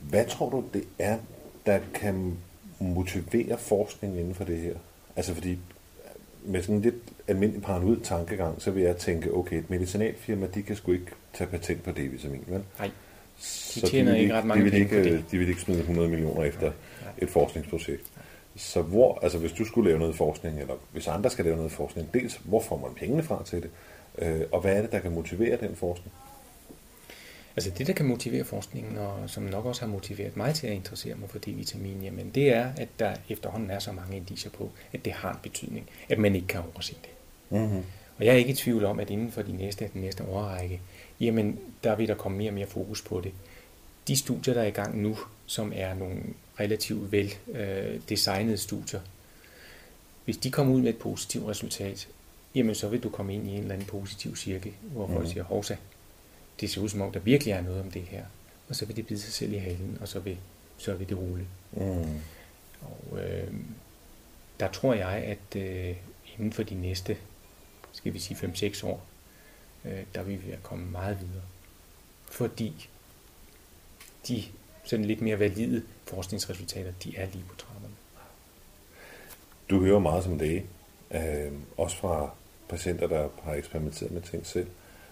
Hvad 0.09 0.25
tror 0.25 0.49
du, 0.49 0.63
det 0.73 0.83
er, 0.99 1.19
der 1.65 1.79
kan 1.93 2.37
motivere 2.79 3.57
forskning 3.57 4.19
inden 4.19 4.35
for 4.35 4.43
det 4.43 4.57
her? 4.57 4.75
Altså 5.15 5.33
fordi, 5.33 5.57
med 6.43 6.61
sådan 6.61 6.75
en 6.75 6.81
lidt 6.81 6.95
almindelig 7.27 7.63
paranoid 7.63 8.01
tankegang, 8.01 8.61
så 8.61 8.71
vil 8.71 8.83
jeg 8.83 8.97
tænke, 8.97 9.33
okay, 9.33 9.57
et 9.57 9.69
medicinalfirma, 9.69 10.47
de 10.47 10.63
kan 10.63 10.75
sgu 10.75 10.91
ikke 10.91 11.11
tage 11.33 11.49
patent 11.49 11.83
på 11.83 11.89
D-vitamin, 11.89 12.43
vel? 12.47 12.63
Nej, 12.79 12.91
Så 13.37 13.87
tjener 13.87 14.11
vil 14.11 14.21
ikke 14.21 14.33
ret 14.33 14.45
mange 14.45 14.59
de 14.59 14.63
vil 14.63 14.71
penge 14.71 14.97
ikke, 14.97 15.09
på 15.09 15.15
det. 15.15 15.31
De 15.31 15.37
vil 15.37 15.49
ikke 15.49 15.61
smide 15.61 15.79
100 15.79 16.09
millioner 16.09 16.43
efter 16.43 16.61
nej. 16.61 17.11
et 17.17 17.29
forskningsprojekt. 17.29 18.03
Så 18.55 18.81
hvor, 18.81 19.19
altså 19.21 19.37
hvis 19.37 19.51
du 19.51 19.65
skulle 19.65 19.89
lave 19.89 19.99
noget 19.99 20.15
forskning, 20.15 20.59
eller 20.59 20.73
hvis 20.91 21.07
andre 21.07 21.29
skal 21.29 21.45
lave 21.45 21.57
noget 21.57 21.71
forskning, 21.71 22.13
dels 22.13 22.39
hvor 22.43 22.61
får 22.61 22.77
man 22.77 22.89
pengene 22.95 23.23
fra 23.23 23.43
til 23.43 23.61
det, 23.61 23.69
øh, 24.17 24.41
og 24.51 24.61
hvad 24.61 24.77
er 24.77 24.81
det, 24.81 24.91
der 24.91 24.99
kan 24.99 25.11
motivere 25.11 25.57
den 25.57 25.75
forskning? 25.75 26.13
Altså 27.55 27.71
det, 27.77 27.87
der 27.87 27.93
kan 27.93 28.05
motivere 28.05 28.43
forskningen, 28.43 28.97
og 28.97 29.29
som 29.29 29.43
nok 29.43 29.65
også 29.65 29.81
har 29.81 29.87
motiveret 29.87 30.37
mig 30.37 30.55
til 30.55 30.67
at 30.67 30.73
interessere 30.73 31.15
mig 31.15 31.29
for 31.29 31.39
D-vitamin, 31.39 32.03
jamen 32.03 32.31
det 32.35 32.53
er, 32.53 32.69
at 32.77 32.87
der 32.99 33.13
efterhånden 33.29 33.71
er 33.71 33.79
så 33.79 33.91
mange 33.91 34.17
indicier 34.17 34.51
på, 34.51 34.71
at 34.93 35.05
det 35.05 35.13
har 35.13 35.31
en 35.31 35.39
betydning, 35.43 35.89
at 36.09 36.17
man 36.17 36.35
ikke 36.35 36.47
kan 36.47 36.61
overse 36.73 36.95
det. 37.01 37.09
Mm-hmm. 37.59 37.83
Og 38.17 38.25
jeg 38.25 38.33
er 38.33 38.37
ikke 38.37 38.49
i 38.51 38.55
tvivl 38.55 38.85
om, 38.85 38.99
at 38.99 39.09
inden 39.09 39.31
for 39.31 39.41
de 39.41 39.51
næste, 39.57 39.89
den 39.93 40.01
næste 40.01 40.23
årrække, 40.23 40.81
jamen 41.19 41.59
der 41.83 41.95
vil 41.95 42.07
der 42.07 42.15
komme 42.15 42.37
mere 42.37 42.49
og 42.49 42.53
mere 42.53 42.67
fokus 42.67 43.01
på 43.01 43.21
det. 43.21 43.31
De 44.07 44.17
studier, 44.17 44.53
der 44.53 44.61
er 44.61 44.65
i 44.67 44.71
gang 44.71 45.01
nu, 45.01 45.17
som 45.45 45.71
er 45.75 45.93
nogle 45.93 46.19
relativt 46.59 47.11
vel 47.11 47.33
øh, 47.53 47.99
designede 48.09 48.57
studier, 48.57 48.99
hvis 50.25 50.37
de 50.37 50.51
kommer 50.51 50.73
ud 50.73 50.81
med 50.81 50.89
et 50.89 50.97
positivt 50.97 51.47
resultat, 51.47 52.07
jamen 52.55 52.75
så 52.75 52.87
vil 52.87 53.03
du 53.03 53.09
komme 53.09 53.33
ind 53.33 53.47
i 53.47 53.51
en 53.51 53.59
eller 53.61 53.73
anden 53.73 53.87
positiv 53.87 54.35
cirkel, 54.35 54.71
hvor 54.81 55.07
folk 55.07 55.19
Mhm. 55.19 55.27
siger, 55.27 55.43
hovsa, 55.43 55.75
det 56.61 56.69
ser 56.69 56.81
ud 56.81 56.89
som 56.89 57.01
om, 57.01 57.11
der 57.11 57.19
virkelig 57.19 57.51
er 57.51 57.61
noget 57.61 57.81
om 57.81 57.91
det 57.91 58.01
her. 58.01 58.23
Og 58.69 58.75
så 58.75 58.85
vil 58.85 58.95
det 58.95 59.07
bide 59.07 59.19
sig 59.19 59.33
selv 59.33 59.53
i 59.53 59.57
halen, 59.57 59.97
og 60.01 60.07
så 60.07 60.19
vil, 60.19 60.37
så 60.77 60.93
vil 60.93 61.09
det 61.09 61.17
rulle. 61.17 61.45
Mm. 61.71 62.19
Og 62.81 63.19
øh, 63.23 63.53
der 64.59 64.71
tror 64.71 64.93
jeg, 64.93 65.07
at 65.09 65.61
øh, 65.61 65.95
inden 66.37 66.53
for 66.53 66.63
de 66.63 66.75
næste, 66.75 67.17
skal 67.97 68.13
vi 68.13 68.19
sige 68.19 68.37
5-6 68.37 68.85
år, 68.85 69.05
øh, 69.85 70.03
der 70.15 70.23
vil 70.23 70.45
vi 70.45 70.47
være 70.49 70.59
kommet 70.63 70.91
meget 70.91 71.19
videre. 71.21 71.43
Fordi 72.31 72.89
de 74.27 74.43
sådan 74.83 75.05
lidt 75.05 75.21
mere 75.21 75.39
valide 75.39 75.83
forskningsresultater, 76.05 76.91
de 77.03 77.17
er 77.17 77.25
lige 77.25 77.43
på 77.49 77.55
trapperne. 77.55 77.93
Du 79.69 79.83
hører 79.83 79.99
meget 79.99 80.23
som 80.23 80.37
læge, 80.37 80.65
øh, 81.11 81.51
også 81.77 81.97
fra 81.97 82.31
patienter, 82.69 83.07
der 83.07 83.29
har 83.43 83.53
eksperimenteret 83.53 84.11
med 84.11 84.21
ting 84.21 84.45
selv. 84.45 84.67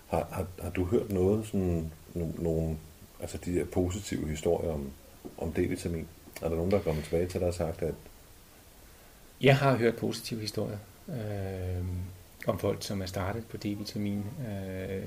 Har, 0.07 0.27
har, 0.31 0.47
har 0.61 0.69
du 0.69 0.85
hørt 0.85 1.09
noget, 1.09 1.47
sådan 1.47 1.91
no, 2.13 2.27
nogle, 2.37 2.77
altså 3.21 3.37
de 3.37 3.55
der 3.55 3.65
positive 3.65 4.27
historier 4.27 4.71
om, 4.71 4.91
om 5.37 5.53
D-vitamin? 5.53 6.07
Er 6.41 6.49
der 6.49 6.55
nogen, 6.55 6.71
der 6.71 6.77
er 6.77 6.81
kommet 6.81 7.03
tilbage 7.03 7.27
til 7.27 7.39
dig 7.39 7.47
og 7.47 7.53
sagt, 7.53 7.81
at 7.81 7.93
Jeg 9.41 9.57
har 9.57 9.75
hørt 9.75 9.95
positive 9.95 10.39
historier 10.39 10.77
øh, 11.09 11.85
om 12.47 12.59
folk, 12.59 12.83
som 12.83 13.01
er 13.01 13.05
startet 13.05 13.45
på 13.47 13.57
D-vitamin, 13.57 14.23
øh, 14.49 15.03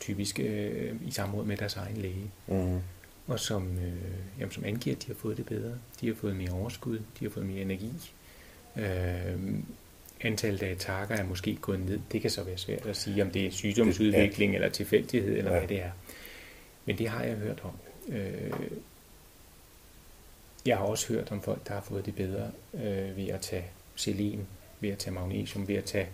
typisk 0.00 0.40
øh, 0.40 0.94
i 1.06 1.10
samråd 1.10 1.44
med 1.44 1.56
deres 1.56 1.76
egen 1.76 1.96
læge, 1.96 2.30
mm, 2.46 2.78
og 3.26 3.40
som, 3.40 3.76
øh, 3.78 3.92
jamen, 4.40 4.52
som 4.52 4.64
angiver, 4.64 4.96
at 4.96 5.02
de 5.02 5.06
har 5.06 5.14
fået 5.14 5.36
det 5.36 5.46
bedre. 5.46 5.72
De 6.00 6.06
har 6.06 6.14
fået 6.14 6.36
mere 6.36 6.50
overskud, 6.50 6.96
de 6.98 7.24
har 7.24 7.30
fået 7.30 7.46
mere 7.46 7.62
energi. 7.62 7.92
Øh, 8.76 9.54
antallet 10.20 10.62
af 10.62 10.70
attacker 10.70 11.14
er 11.16 11.24
måske 11.24 11.56
gået 11.56 11.80
ned. 11.80 12.00
Det 12.12 12.20
kan 12.20 12.30
så 12.30 12.42
være 12.44 12.58
svært 12.58 12.86
at 12.86 12.96
sige, 12.96 13.22
om 13.22 13.30
det 13.30 13.46
er 13.46 13.50
sygdomsudvikling 13.50 14.54
eller 14.54 14.68
tilfældighed, 14.68 15.36
eller 15.38 15.52
Ja. 15.52 15.58
hvad 15.58 15.68
det 15.68 15.82
er. 15.82 15.90
Men 16.84 16.98
det 16.98 17.08
har 17.08 17.22
jeg 17.24 17.36
hørt 17.36 17.62
om. 17.64 17.72
Øh, 18.14 18.52
jeg 20.66 20.76
har 20.76 20.84
også 20.84 21.12
hørt 21.12 21.32
om 21.32 21.42
folk, 21.42 21.68
der 21.68 21.74
har 21.74 21.80
fået 21.80 22.06
det 22.06 22.14
bedre 22.14 22.50
øh, 22.74 23.16
ved 23.16 23.28
at 23.28 23.40
tage 23.40 23.64
selen, 23.96 24.46
ved 24.80 24.90
at 24.90 24.98
tage 24.98 25.14
magnesium, 25.14 25.68
ved 25.68 25.74
at 25.76 25.84
tage 25.84 26.08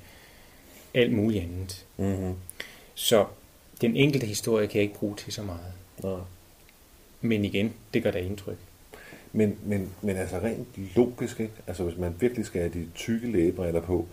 alt 0.95 1.13
muligt 1.13 1.43
andet. 1.43 1.87
mm-hmm. 1.97 2.35
Så 2.95 3.27
den 3.81 3.97
enkelte 3.97 4.27
historie 4.27 4.67
kan 4.67 4.77
jeg 4.77 4.83
ikke 4.83 4.95
bruge 4.95 5.17
til 5.17 5.33
så 5.33 5.43
meget. 5.43 5.73
Nå. 6.03 6.21
Men 7.21 7.45
igen, 7.45 7.73
det 7.95 8.03
gør 8.03 8.11
da 8.11 8.19
indtryk. 8.19 8.59
Men, 9.33 9.59
men, 9.65 9.91
men 10.03 10.17
altså 10.17 10.39
rent 10.39 10.67
logisk, 10.97 11.41
ikke? 11.41 11.53
Altså 11.67 11.85
hvis 11.85 11.99
man 11.99 12.15
virkelig 12.21 12.47
skal 12.47 12.61
have 12.61 12.75
de 12.75 12.89
tykke 12.95 13.33
lægebriller 13.33 13.81
på, 13.81 14.07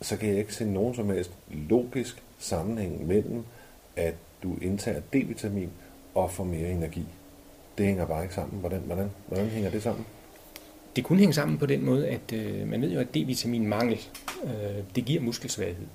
så, 0.00 0.16
kan 0.16 0.28
jeg 0.28 0.38
ikke 0.38 0.54
se 0.54 0.64
nogen 0.64 0.94
som 0.94 1.10
helst 1.10 1.30
logisk 1.48 2.22
sammenhæng 2.38 3.06
mellem, 3.06 3.44
at 3.96 4.14
du 4.42 4.56
indtager 4.62 5.00
D-vitamin 5.00 5.68
og 6.14 6.30
får 6.30 6.44
mere 6.44 6.70
energi. 6.70 7.04
Det 7.78 7.86
hænger 7.86 8.06
bare 8.06 8.22
ikke 8.22 8.34
sammen. 8.34 8.60
Hvordan, 8.60 8.80
hvordan, 8.80 9.10
hvordan 9.26 9.48
hænger 9.48 9.70
det 9.70 9.82
sammen? 9.82 10.06
Det 10.96 11.04
kunne 11.04 11.18
hænge 11.18 11.34
sammen 11.34 11.58
på 11.58 11.66
den 11.66 11.84
måde, 11.84 12.08
at 12.08 12.32
øh, 12.32 12.68
man 12.68 12.82
ved 12.82 12.92
jo, 12.92 13.00
at 13.00 13.16
D-vitamin 13.16 13.66
mangel, 13.66 14.00
øh, 14.44 14.84
det 14.94 15.04
giver 15.04 15.22
muskelsvaghed. 15.22 15.86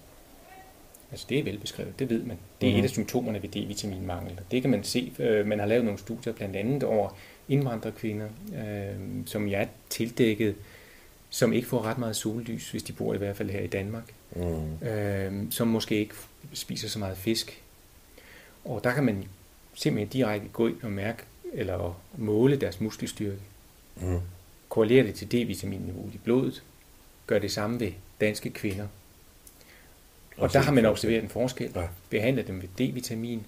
Altså 1.12 1.26
det 1.30 1.40
er 1.40 1.44
velbeskrevet, 1.44 2.00
det 2.00 2.10
ved 2.10 2.24
man. 2.24 2.38
Det 2.62 2.68
er 2.68 2.72
mm-hmm. 2.72 2.80
et 2.80 2.84
af 2.84 2.90
symptomerne 2.90 3.42
ved 3.42 3.50
D-vitaminmangel. 3.50 4.40
Det 4.52 4.62
kan 4.62 4.72
man 4.72 4.84
se. 4.84 5.14
Øh, 5.20 5.48
man 5.48 5.60
har 5.60 5.66
lavet 5.66 5.86
nogle 5.86 6.00
studier 6.00 6.34
blandt 6.34 6.56
andet 6.56 6.84
over 6.84 7.10
indvandrerkvinder, 7.50 8.28
øh, 8.56 8.96
som 9.26 9.48
er 9.48 9.66
tildækket, 9.90 10.56
som 11.30 11.54
ikke 11.54 11.68
får 11.68 11.82
ret 11.82 11.98
meget 11.98 12.16
sollys, 12.16 12.72
hvis 12.72 12.84
de 12.84 12.94
bor 12.94 13.14
i 13.14 13.18
hvert 13.18 13.38
fald 13.38 13.50
her 13.50 13.62
i 13.62 13.68
Danmark. 13.68 14.14
Mm. 14.36 14.88
Øh, 14.88 15.52
som 15.52 15.68
måske 15.68 15.96
ikke 15.96 16.16
spiser 16.54 16.88
så 16.88 17.00
meget 17.00 17.18
fisk. 17.18 17.62
Og 18.66 18.84
der 18.84 18.94
kan 18.94 19.04
man 19.04 19.24
simpelthen 19.74 20.08
direkte 20.08 20.48
gå 20.54 20.68
ind 20.68 20.84
og 20.84 20.92
mærke, 20.92 21.24
eller 21.54 22.02
måle 22.18 22.56
deres 22.56 22.82
muskelstyrke. 22.82 23.40
Mm. 23.96 24.20
Korrelere 24.70 25.08
det 25.08 25.16
til 25.16 25.32
D-vitaminniveauet 25.32 26.14
i 26.14 26.18
blodet. 26.18 26.64
Gør 27.28 27.40
det 27.40 27.52
samme 27.52 27.80
ved 27.80 27.92
danske 28.22 28.50
kvinder. 28.50 28.88
Og, 30.38 30.44
og 30.44 30.54
der 30.54 30.60
har 30.60 30.72
man 30.72 30.86
observeret 30.86 31.24
en 31.24 31.30
forskel. 31.30 31.72
Ja. 31.76 31.88
Behandle 32.10 32.44
dem 32.44 32.56
med 32.56 32.68
D-vitamin, 32.80 33.40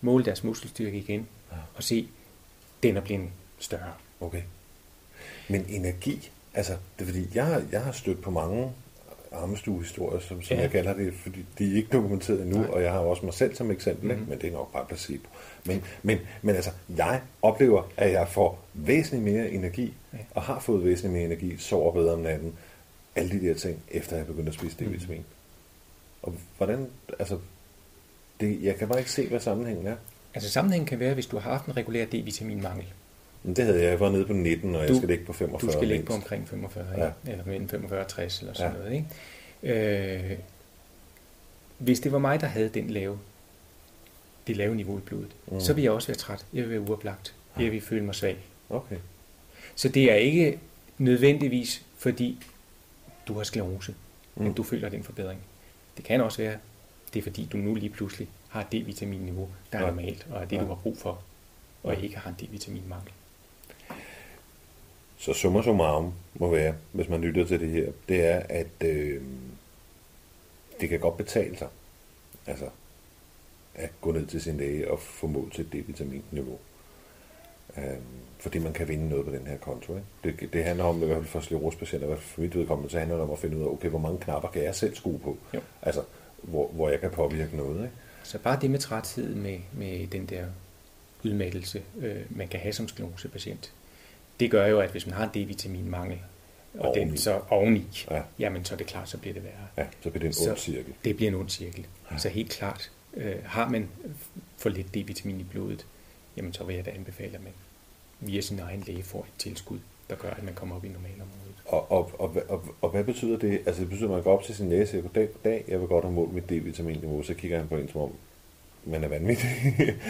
måle 0.00 0.24
deres 0.24 0.44
muskelstyrke 0.44 0.98
igen, 0.98 1.28
ja. 1.52 1.56
og 1.74 1.82
se, 1.82 2.08
den 2.82 2.96
er 2.96 3.00
blevet 3.00 3.28
større. 3.58 3.92
Okay. 4.20 4.42
Men 5.48 5.66
energi, 5.68 6.30
altså, 6.54 6.72
det 6.98 7.02
er 7.02 7.06
fordi, 7.12 7.26
jeg 7.34 7.64
jeg 7.72 7.84
har 7.84 7.92
stødt 7.92 8.22
på 8.22 8.30
mange 8.30 8.72
armestuehistorier, 9.32 10.20
som, 10.20 10.42
som 10.42 10.56
ja. 10.56 10.62
jeg 10.62 10.70
kalder 10.70 10.94
det, 10.94 11.14
fordi 11.14 11.44
de 11.58 11.72
er 11.72 11.76
ikke 11.76 11.88
dokumenteret 11.92 12.42
endnu, 12.42 12.58
Nej. 12.58 12.68
og 12.68 12.82
jeg 12.82 12.92
har 12.92 12.98
også 12.98 13.24
mig 13.24 13.34
selv 13.34 13.54
som 13.54 13.70
eksempel, 13.70 14.10
mm-hmm. 14.10 14.28
men 14.28 14.38
det 14.38 14.48
er 14.48 14.52
nok 14.52 14.72
bare 14.72 14.84
placebo. 14.88 15.28
Men, 15.64 15.84
men, 16.02 16.18
men 16.42 16.54
altså, 16.54 16.70
jeg 16.96 17.20
oplever, 17.42 17.82
at 17.96 18.12
jeg 18.12 18.28
får 18.28 18.64
væsentligt 18.74 19.24
mere 19.24 19.50
energi, 19.50 19.94
ja. 20.12 20.18
og 20.34 20.42
har 20.42 20.60
fået 20.60 20.84
væsentligt 20.84 21.12
mere 21.12 21.24
energi, 21.24 21.56
sover 21.56 21.92
bedre 21.92 22.12
om 22.12 22.20
natten, 22.20 22.54
alle 23.16 23.40
de 23.40 23.48
der 23.48 23.54
ting, 23.54 23.82
efter 23.90 24.16
jeg 24.16 24.26
begyndte 24.26 24.48
at 24.48 24.54
spise 24.54 24.76
D-vitamin. 24.76 25.18
Mm. 25.18 25.24
Og 26.22 26.34
hvordan, 26.56 26.86
altså, 27.18 27.38
det, 28.40 28.62
jeg 28.62 28.76
kan 28.76 28.88
bare 28.88 28.98
ikke 28.98 29.10
se, 29.12 29.28
hvad 29.28 29.40
sammenhængen 29.40 29.86
er. 29.86 29.96
Altså 30.34 30.50
sammenhængen 30.50 30.86
kan 30.86 31.00
være, 31.00 31.14
hvis 31.14 31.26
du 31.26 31.38
har 31.38 31.50
haft 31.50 31.66
en 31.66 31.76
regulær 31.76 32.04
D-vitaminmangel. 32.04 32.86
Men 33.42 33.56
det 33.56 33.64
havde 33.64 33.82
jeg. 33.82 33.90
Jeg 33.90 34.00
var 34.00 34.10
nede 34.10 34.26
på 34.26 34.32
19, 34.32 34.74
og 34.74 34.80
du, 34.80 34.86
jeg 34.86 34.96
skal 34.96 35.08
ligge 35.08 35.24
på 35.24 35.32
45. 35.32 35.70
Du 35.70 35.76
skal 35.76 35.88
ligge 35.88 36.04
på 36.04 36.12
omkring 36.12 36.48
45, 36.48 36.84
ja. 36.96 37.10
eller 37.26 37.44
mellem 37.44 37.68
45 37.68 38.00
og 38.00 38.08
60 38.08 38.40
eller 38.40 38.54
sådan 38.54 38.72
ja. 38.72 38.78
noget. 38.78 38.92
Ikke? 38.92 40.32
Øh, 40.32 40.38
hvis 41.78 42.00
det 42.00 42.12
var 42.12 42.18
mig, 42.18 42.40
der 42.40 42.46
havde 42.46 42.68
den 42.68 42.90
lave, 42.90 43.18
det 44.46 44.56
lave 44.56 44.74
niveau 44.74 44.98
i 44.98 45.00
blodet, 45.00 45.30
mm. 45.46 45.60
så 45.60 45.72
ville 45.72 45.84
jeg 45.84 45.92
også 45.92 46.08
være 46.08 46.16
træt. 46.16 46.46
Jeg 46.52 46.62
ville 46.62 46.70
være 46.70 46.90
uoplagt. 46.90 47.34
Jeg 47.56 47.64
ville 47.64 47.80
føle 47.80 48.04
mig 48.04 48.14
svag. 48.14 48.36
Okay. 48.70 48.96
Så 49.74 49.88
det 49.88 50.12
er 50.12 50.14
ikke 50.14 50.58
nødvendigvis, 50.98 51.82
fordi 51.96 52.42
du 53.28 53.34
har 53.34 53.42
sklerose, 53.42 53.94
mm. 54.36 54.46
at 54.46 54.56
du 54.56 54.62
føler 54.62 54.88
den 54.88 55.02
forbedring. 55.02 55.40
Det 55.96 56.04
kan 56.04 56.20
også 56.20 56.38
være, 56.38 56.56
det 57.12 57.18
er 57.18 57.22
fordi, 57.22 57.48
du 57.52 57.56
nu 57.56 57.74
lige 57.74 57.90
pludselig 57.90 58.28
har 58.48 58.62
D-vitaminniveau, 58.62 59.48
der 59.72 59.78
er 59.78 59.82
ja. 59.82 59.86
normalt, 59.86 60.26
og 60.30 60.42
er 60.42 60.44
det, 60.44 60.56
ja. 60.56 60.62
du 60.62 60.66
har 60.66 60.74
brug 60.74 60.98
for, 60.98 61.22
og 61.82 61.94
ja. 61.94 62.00
ikke 62.00 62.16
har 62.16 62.30
en 62.30 62.36
D-vitaminmangel. 62.40 63.12
Så 65.20 65.32
summa 65.32 65.62
summarum 65.62 66.12
må 66.34 66.50
være, 66.50 66.74
hvis 66.92 67.08
man 67.08 67.20
lytter 67.20 67.44
til 67.44 67.60
det 67.60 67.68
her, 67.70 67.92
det 68.08 68.26
er, 68.26 68.42
at 68.48 68.84
øh, 68.84 69.22
det 70.80 70.88
kan 70.88 71.00
godt 71.00 71.16
betale 71.16 71.56
sig. 71.56 71.68
Altså, 72.46 72.64
at 73.74 73.90
gå 74.00 74.12
ned 74.12 74.26
til 74.26 74.40
sin 74.40 74.56
læge 74.56 74.90
og 74.90 75.00
få 75.00 75.26
mål 75.26 75.50
til 75.50 75.66
D-vitaminniveau. 75.72 76.58
Øh, 77.76 77.98
fordi 78.38 78.58
man 78.58 78.72
kan 78.72 78.88
vinde 78.88 79.08
noget 79.08 79.24
på 79.24 79.30
den 79.30 79.46
her 79.46 79.56
konto. 79.56 79.96
Ikke? 79.96 80.40
Det, 80.40 80.52
det 80.52 80.64
handler 80.64 80.84
om, 80.84 81.02
i 81.02 81.06
hvert 81.06 81.16
fald 81.16 81.26
for 81.26 81.40
sklerosepatienter, 81.40 82.16
for 82.16 82.40
mit 82.40 82.56
vedkommende, 82.56 82.90
så 82.90 82.98
handler 82.98 83.16
det 83.16 83.24
om 83.24 83.30
at 83.30 83.38
finde 83.38 83.56
ud 83.56 83.62
af, 83.62 83.66
okay, 83.66 83.88
hvor 83.88 83.98
mange 83.98 84.18
knapper 84.18 84.48
kan 84.48 84.62
jeg 84.62 84.74
selv 84.74 84.96
skrue 84.96 85.18
på? 85.18 85.36
Jo. 85.54 85.60
Altså, 85.82 86.02
hvor, 86.42 86.68
hvor 86.68 86.88
jeg 86.88 87.00
kan 87.00 87.10
påvirke 87.10 87.56
noget. 87.56 87.82
Ikke? 87.82 87.94
Så 88.22 88.38
bare 88.38 88.58
det 88.60 88.70
med 88.70 88.78
træthed, 88.78 89.34
med, 89.34 89.58
med 89.72 90.06
den 90.06 90.26
der 90.26 90.44
udmattelse, 91.24 91.82
øh, 92.00 92.22
man 92.30 92.48
kan 92.48 92.60
have 92.60 92.72
som 92.72 92.88
sklerosepatient, 92.88 93.72
det 94.40 94.50
gør 94.50 94.66
jo, 94.66 94.80
at 94.80 94.90
hvis 94.90 95.06
man 95.06 95.14
har 95.14 95.24
en 95.24 95.30
D-vitaminmangel, 95.30 96.18
og 96.78 96.88
oveni. 96.88 97.10
den 97.10 97.18
så 97.18 97.40
oveni, 97.48 98.06
ja. 98.10 98.22
jamen 98.38 98.64
så 98.64 98.74
er 98.74 98.78
det 98.78 98.86
klart, 98.86 99.08
så 99.08 99.18
bliver 99.18 99.34
det 99.34 99.44
værre. 99.44 99.66
Ja, 99.76 99.86
så 100.00 100.10
bliver 100.10 100.28
det 100.28 100.40
en 100.42 100.48
ond 100.48 100.58
cirkel. 100.58 100.94
Det 101.04 101.16
bliver 101.16 101.30
en 101.30 101.34
ond 101.34 101.48
cirkel. 101.48 101.86
Ja. 102.10 102.18
Så 102.18 102.28
helt 102.28 102.50
klart, 102.50 102.90
øh, 103.14 103.36
har 103.44 103.68
man 103.68 103.88
for 104.56 104.68
lidt 104.68 104.86
D-vitamin 104.96 105.40
i 105.40 105.44
blodet, 105.50 105.86
jamen 106.36 106.52
så 106.52 106.64
vil 106.64 106.76
jeg 106.76 106.84
da 106.84 106.90
anbefale, 106.90 107.34
at 107.34 107.42
man 107.42 107.52
via 108.20 108.40
sin 108.40 108.58
egen 108.58 108.84
læge 108.86 109.02
får 109.02 109.20
et 109.20 109.38
tilskud, 109.38 109.78
der 110.10 110.16
gør, 110.16 110.30
at 110.30 110.42
man 110.42 110.54
kommer 110.54 110.76
op 110.76 110.84
i 110.84 110.88
normalområdet. 110.88 111.54
Og, 111.64 111.92
og, 111.92 112.10
og, 112.18 112.36
og, 112.48 112.64
og 112.80 112.90
hvad 112.90 113.04
betyder 113.04 113.38
det? 113.38 113.60
Altså 113.66 113.80
det 113.80 113.90
betyder, 113.90 114.08
at 114.08 114.14
man 114.14 114.22
går 114.22 114.32
op 114.32 114.42
til 114.42 114.54
sin 114.54 114.68
læge 114.68 114.82
og 114.82 114.88
siger, 114.88 115.02
goddag, 115.02 115.28
goddag, 115.32 115.64
jeg 115.68 115.80
vil 115.80 115.88
godt 115.88 116.04
have 116.04 116.14
målt 116.14 116.32
mit 116.32 116.50
D-vitaminniveau, 116.50 117.22
så 117.22 117.34
kigger 117.34 117.58
han 117.58 117.68
på 117.68 117.76
en 117.76 117.88
som 117.88 118.00
om, 118.00 118.12
man 118.84 119.04
er 119.04 119.08
vanvittig. 119.08 119.48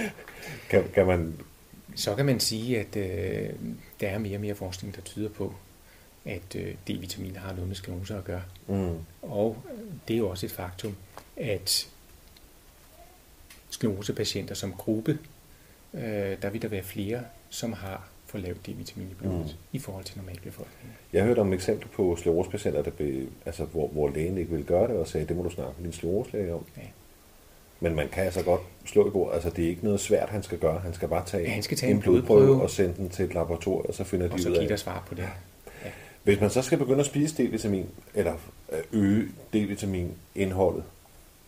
kan, 0.70 0.84
kan 0.94 1.06
man... 1.06 1.40
Så 1.96 2.14
kan 2.14 2.26
man 2.26 2.40
sige, 2.40 2.80
at 2.80 2.96
øh, 2.96 3.50
der 4.00 4.08
er 4.08 4.18
mere 4.18 4.36
og 4.36 4.40
mere 4.40 4.54
forskning, 4.54 4.96
der 4.96 5.02
tyder 5.02 5.28
på, 5.28 5.54
at 6.24 6.56
øh, 6.56 6.74
D-vitamin 6.90 7.36
har 7.36 7.52
noget 7.52 7.68
med 7.68 7.76
sklerose 7.76 8.16
at 8.16 8.24
gøre. 8.24 8.42
Mm. 8.68 8.98
Og 9.22 9.56
det 10.08 10.14
er 10.14 10.18
jo 10.18 10.28
også 10.28 10.46
et 10.46 10.52
faktum, 10.52 10.96
at 11.36 11.88
sklerosepatienter 13.70 14.54
som 14.54 14.72
gruppe, 14.72 15.18
øh, 15.94 16.42
der 16.42 16.50
vil 16.50 16.62
der 16.62 16.68
være 16.68 16.82
flere, 16.82 17.22
som 17.50 17.72
har 17.72 18.08
for 18.26 18.38
lavt 18.38 18.66
D-vitamin 18.66 19.10
i 19.10 19.14
blodet 19.14 19.46
mm. 19.46 19.76
i 19.76 19.78
forhold 19.78 20.04
til 20.04 20.18
normalbefolkningen. 20.18 20.96
Jeg 21.12 21.22
har 21.22 21.26
hørt 21.26 21.38
om 21.38 21.52
eksempler 21.52 21.88
på 21.88 22.16
sklerosepatienter, 22.16 22.82
der 22.82 22.90
be, 22.90 23.26
altså, 23.46 23.64
hvor, 23.64 23.88
hvor 23.88 24.08
lægen 24.10 24.38
ikke 24.38 24.50
vil 24.50 24.64
gøre 24.64 24.88
det, 24.88 24.96
og 24.96 25.08
sagde, 25.08 25.26
det 25.26 25.36
må 25.36 25.42
du 25.42 25.50
snakke 25.50 25.72
med 25.76 25.84
din 25.84 25.92
skleroselæge 25.92 26.54
om. 26.54 26.64
Ja. 26.76 26.82
Men 27.80 27.94
man 27.94 28.08
kan 28.08 28.24
altså 28.24 28.42
godt 28.42 28.60
slå 28.84 29.08
i 29.08 29.10
bordet. 29.10 29.34
Altså, 29.34 29.50
det 29.50 29.64
er 29.64 29.68
ikke 29.68 29.84
noget 29.84 30.00
svært, 30.00 30.28
han 30.28 30.42
skal 30.42 30.58
gøre. 30.58 30.78
Han 30.80 30.94
skal 30.94 31.08
bare 31.08 31.24
tage, 31.26 31.42
ja, 31.42 31.50
han 31.50 31.62
skal 31.62 31.76
tage 31.76 31.90
en, 31.90 31.96
en 31.96 32.02
blodprøve, 32.02 32.40
blodprøve 32.40 32.62
og 32.62 32.70
sende 32.70 32.94
den 32.96 33.08
til 33.08 33.24
et 33.24 33.34
laboratorium, 33.34 33.86
og 33.88 33.94
så 33.94 34.04
finder 34.04 34.30
og 34.30 34.38
de 34.38 34.42
så 34.42 34.48
ud 34.48 34.54
af 34.54 34.68
det. 34.68 34.80
svar 34.80 35.04
på 35.08 35.14
det. 35.14 35.22
Ja. 35.22 35.28
Hvis 36.22 36.40
man 36.40 36.50
så 36.50 36.62
skal 36.62 36.78
begynde 36.78 37.00
at 37.00 37.06
spise 37.06 37.42
D-vitamin, 37.42 37.86
eller 38.14 38.36
øge 38.92 39.28
D-vitamin-indholdet 39.54 40.82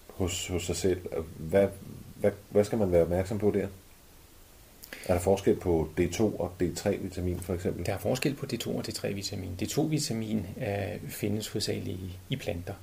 hos, 0.09 0.49
hos 0.49 0.67
sig 0.67 0.77
selv, 0.77 1.01
hvad, 1.37 1.69
hvad, 2.17 2.31
hvad 2.51 2.65
skal 2.65 2.79
man 2.79 2.93
være 2.93 3.03
opmærksom 3.03 3.39
på 3.39 3.51
der? 3.51 3.67
Er 5.09 5.15
der 5.15 5.21
forskel 5.21 5.57
på 5.57 5.89
D2 6.01 6.21
og 6.21 6.53
D3-vitamin 6.63 7.41
for 7.41 7.55
eksempel? 7.55 7.87
Der 7.87 7.93
er 7.93 7.99
forskel 7.99 8.35
på 8.35 8.47
D2 8.53 8.69
og 8.69 8.85
D3-vitamin. 8.89 9.51
D2-vitamin 9.63 10.47
øh, 10.63 11.11
findes 11.11 11.49
hovedsageligt 11.49 11.99
i, 12.01 12.19
i 12.29 12.37
planter. 12.37 12.75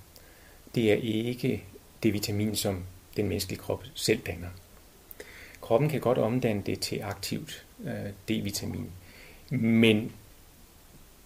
Det 0.75 0.91
er 0.91 0.95
ikke 0.95 1.63
det 2.03 2.13
vitamin, 2.13 2.55
som 2.55 2.83
den 3.21 3.29
menneskelige 3.29 3.59
krop 3.59 3.83
selv 3.93 4.19
danner. 4.19 4.47
Kroppen 5.61 5.89
kan 5.89 5.99
godt 5.99 6.17
omdanne 6.17 6.61
det 6.65 6.79
til 6.79 7.01
aktivt 7.03 7.65
øh, 7.83 8.11
D-vitamin, 8.29 8.85
men 9.49 10.11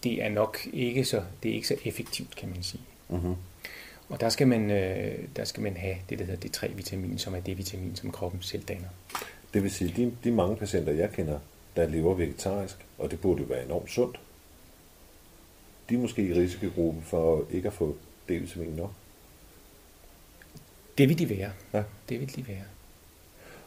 det 0.04 0.22
er 0.22 0.28
nok 0.28 0.58
ikke 0.72 1.04
så, 1.04 1.22
det 1.42 1.50
er 1.50 1.54
ikke 1.54 1.68
så 1.68 1.76
effektivt, 1.84 2.36
kan 2.36 2.48
man 2.48 2.62
sige. 2.62 2.82
Uh-huh. 3.10 3.34
Og 4.08 4.20
der 4.20 4.28
skal, 4.28 4.48
man, 4.48 4.70
øh, 4.70 5.18
der 5.36 5.44
skal 5.44 5.62
man 5.62 5.76
have 5.76 5.96
det, 6.08 6.18
der 6.18 6.24
hedder 6.24 6.48
D3-vitamin, 6.48 7.18
som 7.18 7.34
er 7.34 7.40
det 7.40 7.58
vitamin, 7.58 7.96
som 7.96 8.12
kroppen 8.12 8.42
selv 8.42 8.62
danner. 8.62 8.88
Det 9.54 9.62
vil 9.62 9.70
sige, 9.70 9.94
de, 9.96 10.16
de 10.24 10.30
mange 10.30 10.56
patienter, 10.56 10.92
jeg 10.92 11.12
kender, 11.12 11.38
der 11.76 11.88
lever 11.88 12.14
vegetarisk, 12.14 12.76
og 12.98 13.10
det 13.10 13.20
burde 13.20 13.40
jo 13.40 13.46
være 13.46 13.64
enormt 13.64 13.90
sundt, 13.90 14.20
de 15.88 15.94
er 15.94 15.98
måske 15.98 16.22
i 16.22 16.34
risikogruppen 16.34 17.02
for 17.02 17.44
ikke 17.50 17.68
at 17.68 17.74
få 17.74 17.96
D-vitamin 18.28 18.76
nok. 18.76 18.92
Det 20.98 21.08
vil 21.08 21.18
de 21.18 21.30
være. 21.30 21.50
Ja. 21.72 21.82
Det 22.08 22.20
vil 22.20 22.36
de 22.36 22.48
være. 22.48 22.64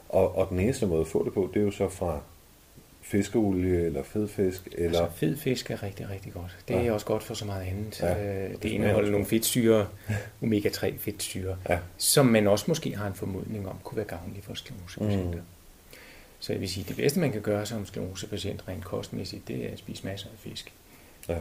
Og, 0.10 0.36
og 0.36 0.50
den 0.50 0.60
eneste 0.60 0.86
måde 0.86 1.02
at 1.02 1.08
få 1.08 1.26
det 1.26 1.34
på, 1.34 1.50
det 1.54 1.60
er 1.60 1.64
jo 1.64 1.72
så 1.72 1.90
fra 1.90 2.22
fiskeolie 3.02 3.86
eller 3.86 4.04
fed 4.04 4.28
fisk? 4.28 4.68
Eller... 4.72 5.02
Altså, 5.02 5.18
fed 5.20 5.38
fisk 5.38 5.72
er 5.72 5.84
rigtig, 5.84 6.10
rigtig 6.10 6.34
godt. 6.34 6.58
Det 6.68 6.74
ja. 6.74 6.86
er 6.86 6.92
også 6.92 7.06
godt 7.06 7.24
for 7.24 7.34
så 7.34 7.46
meget 7.46 7.68
andet. 7.68 8.02
Ja, 8.02 8.46
øh, 8.46 8.52
det 8.64 8.70
indeholder 8.70 9.12
nogle 9.12 9.26
fedtsyre, 9.26 9.88
omega-3 10.44 10.98
fedtsyre, 11.00 11.58
ja. 11.70 11.80
som 11.98 12.26
man 12.26 12.48
også 12.48 12.66
måske 12.68 12.96
har 12.96 13.08
en 13.08 13.14
formodning 13.14 13.68
om 13.70 13.76
kunne 13.84 13.96
være 13.96 14.06
gavnlige 14.06 14.42
for 14.42 14.54
sklerosepatienter. 14.54 15.40
Mm. 15.40 15.46
Så 16.40 16.54
jeg 16.54 16.60
vil 16.62 16.70
sige, 16.70 16.86
det 16.88 16.96
bedste 16.96 17.20
man 17.20 17.32
kan 17.32 17.42
gøre 17.42 17.66
som 17.66 17.86
sklerosepatient 17.86 18.64
rent 18.68 18.84
kostmæssigt, 18.84 19.48
det 19.48 19.66
er 19.66 19.72
at 19.72 19.80
spise 19.80 20.06
masser 20.06 20.28
af 20.28 20.38
fisk. 20.40 20.74
Ja. 21.30 21.38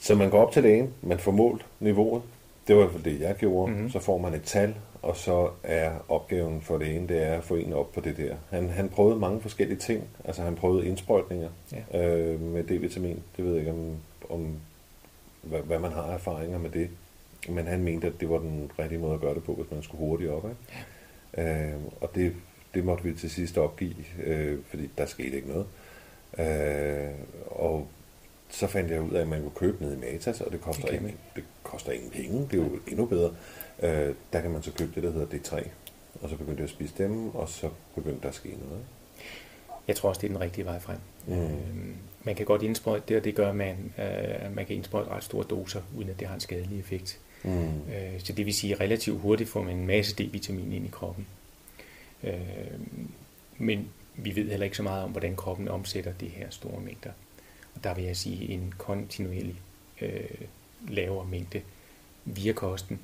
Så 0.00 0.14
man 0.14 0.30
går 0.30 0.46
op 0.46 0.52
til 0.52 0.62
lægen, 0.62 0.94
man 1.02 1.18
får 1.18 1.32
målt 1.32 1.66
niveauet, 1.80 2.22
Det 2.66 2.76
var 2.76 2.82
i 2.82 2.84
hvert 2.84 2.92
fald 2.92 3.12
det, 3.14 3.20
jeg 3.20 3.34
gjorde. 3.36 3.72
Mm-hmm. 3.72 3.90
Så 3.90 3.98
får 3.98 4.18
man 4.18 4.34
et 4.34 4.42
tal, 4.42 4.74
og 5.02 5.16
så 5.16 5.50
er 5.62 5.90
opgaven 6.08 6.62
for 6.62 6.78
det 6.78 6.96
ene, 6.96 7.08
det 7.08 7.22
er 7.22 7.34
at 7.34 7.44
få 7.44 7.54
en 7.54 7.72
op 7.72 7.92
på 7.92 8.00
det 8.00 8.16
der. 8.16 8.36
Han, 8.50 8.68
han 8.68 8.88
prøvede 8.88 9.18
mange 9.18 9.40
forskellige 9.40 9.78
ting. 9.78 10.08
Altså 10.24 10.42
han 10.42 10.54
prøvede 10.54 10.86
indsprøjtninger 10.86 11.48
ja. 11.92 12.08
øh, 12.16 12.40
med 12.40 12.64
D-vitamin. 12.64 13.22
Det 13.36 13.44
ved 13.44 13.50
jeg 13.50 13.60
ikke, 13.60 13.72
om, 13.72 13.96
om 14.30 14.56
hvad, 15.42 15.60
hvad 15.60 15.78
man 15.78 15.92
har 15.92 16.06
erfaringer 16.06 16.58
med 16.58 16.70
det. 16.70 16.90
Men 17.48 17.66
han 17.66 17.82
mente, 17.82 18.06
at 18.06 18.20
det 18.20 18.30
var 18.30 18.38
den 18.38 18.70
rigtige 18.78 18.98
måde 18.98 19.14
at 19.14 19.20
gøre 19.20 19.34
det 19.34 19.44
på, 19.44 19.54
hvis 19.54 19.70
man 19.70 19.82
skulle 19.82 19.98
hurtigt 19.98 20.30
op. 20.30 20.44
Ikke? 20.44 20.56
Ja. 21.36 21.66
Øh, 21.66 21.80
og 22.00 22.14
det, 22.14 22.32
det 22.74 22.84
måtte 22.84 23.04
vi 23.04 23.14
til 23.14 23.30
sidst 23.30 23.58
opgive, 23.58 23.94
øh, 24.24 24.58
fordi 24.68 24.90
der 24.98 25.06
skete 25.06 25.36
ikke 25.36 25.48
noget. 25.48 25.66
Øh, 26.38 27.10
og 27.46 27.86
så 28.48 28.66
fandt 28.66 28.90
jeg 28.90 29.00
ud 29.00 29.10
af, 29.10 29.20
at 29.20 29.28
man 29.28 29.40
kunne 29.40 29.50
købe 29.50 29.84
ned 29.84 29.96
i 29.96 30.00
Matas, 30.00 30.40
og 30.40 30.52
det 30.52 30.60
koster, 30.60 30.88
ingen, 30.88 31.16
det 31.36 31.44
koster 31.70 31.92
ingen 31.92 32.10
penge. 32.10 32.48
Det 32.50 32.60
er 32.60 32.64
jo 32.64 32.78
endnu 32.86 33.06
bedre. 33.06 33.30
Øh, 33.82 34.14
der 34.32 34.40
kan 34.40 34.50
man 34.50 34.62
så 34.62 34.72
købe 34.72 34.92
det, 34.94 35.02
der 35.02 35.10
hedder 35.10 35.26
D3. 35.26 35.68
Og 36.22 36.30
så 36.30 36.36
begyndte 36.36 36.60
jeg 36.60 36.64
at 36.64 36.70
spise 36.70 36.94
dem, 36.98 37.34
og 37.34 37.48
så 37.48 37.70
begyndte 37.94 38.22
der 38.22 38.28
at 38.28 38.34
ske 38.34 38.48
noget. 38.48 38.84
Jeg 39.88 39.96
tror 39.96 40.08
også, 40.08 40.20
det 40.20 40.26
er 40.26 40.32
den 40.32 40.40
rigtige 40.40 40.64
vej 40.64 40.78
frem. 40.80 40.98
Mm. 41.26 41.34
Øh, 41.34 41.50
man 42.24 42.34
kan 42.34 42.46
godt 42.46 42.62
indsprøjte 42.62 43.04
det, 43.08 43.16
og 43.16 43.24
det 43.24 43.34
gør, 43.34 43.52
man, 43.52 43.92
øh, 43.98 44.56
man 44.56 44.66
kan 44.66 44.76
indsprøjte 44.76 45.10
ret 45.10 45.24
store 45.24 45.44
doser, 45.44 45.82
uden 45.96 46.10
at 46.10 46.20
det 46.20 46.28
har 46.28 46.34
en 46.34 46.40
skadelig 46.40 46.78
effekt. 46.78 47.18
Mm. 47.44 47.64
Øh, 47.66 48.20
så 48.24 48.32
det 48.32 48.46
vil 48.46 48.54
sige, 48.54 48.74
at 48.74 48.80
relativt 48.80 49.20
hurtigt 49.20 49.50
får 49.50 49.62
man 49.62 49.76
en 49.76 49.86
masse 49.86 50.14
D-vitamin 50.14 50.72
ind 50.72 50.86
i 50.86 50.90
kroppen. 50.92 51.26
Øh, 52.24 52.34
men 53.58 53.88
vi 54.14 54.36
ved 54.36 54.50
heller 54.50 54.64
ikke 54.64 54.76
så 54.76 54.82
meget 54.82 55.04
om, 55.04 55.10
hvordan 55.10 55.36
kroppen 55.36 55.68
omsætter 55.68 56.12
det 56.12 56.30
her 56.30 56.50
store 56.50 56.80
mængder. 56.80 57.10
Og 57.74 57.84
der 57.84 57.94
vil 57.94 58.04
jeg 58.04 58.16
sige, 58.16 58.48
en 58.48 58.74
kontinuerlig 58.78 59.60
øh, 60.00 60.24
lavere 60.88 61.26
mængde 61.26 61.60
via 62.24 62.52
kosten, 62.52 63.00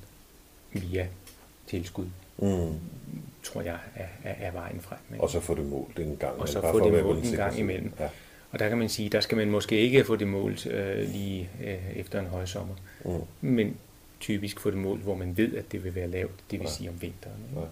via 0.71 1.07
tilskud, 1.67 2.05
mm. 2.37 2.79
tror 3.43 3.61
jeg 3.61 3.79
er, 3.95 4.07
er, 4.23 4.47
er 4.47 4.51
vejen 4.51 4.81
frem. 4.81 4.99
Ikke? 5.11 5.23
Og 5.23 5.29
så 5.29 5.39
få 5.39 5.55
det 5.55 5.65
målt 5.65 5.99
en 5.99 6.17
gang. 6.17 6.39
Og 6.39 6.49
så 6.49 6.61
få 6.61 6.91
det 6.91 7.03
målt 7.03 7.25
en 7.25 7.35
gang 7.35 7.59
imellem. 7.59 7.93
Ja. 7.99 8.09
Og 8.51 8.59
der 8.59 8.69
kan 8.69 8.77
man 8.77 8.89
sige, 8.89 9.09
der 9.09 9.19
skal 9.19 9.37
man 9.37 9.49
måske 9.49 9.79
ikke 9.79 10.03
få 10.03 10.15
det 10.15 10.27
målt 10.27 10.65
øh, 10.65 11.09
lige 11.09 11.49
øh, 11.63 11.97
efter 11.97 12.19
en 12.19 12.25
højsommer, 12.25 12.75
mm. 13.05 13.21
men 13.41 13.77
typisk 14.19 14.59
få 14.59 14.71
det 14.71 14.77
målt, 14.77 15.01
hvor 15.01 15.15
man 15.15 15.37
ved, 15.37 15.55
at 15.55 15.71
det 15.71 15.83
vil 15.83 15.95
være 15.95 16.07
lavt, 16.07 16.31
det 16.51 16.59
vil 16.59 16.65
ja. 16.65 16.71
sige 16.71 16.89
om 16.89 17.01
vinteren. 17.01 17.37
Ikke? 17.49 17.61
Ja. 17.61 17.67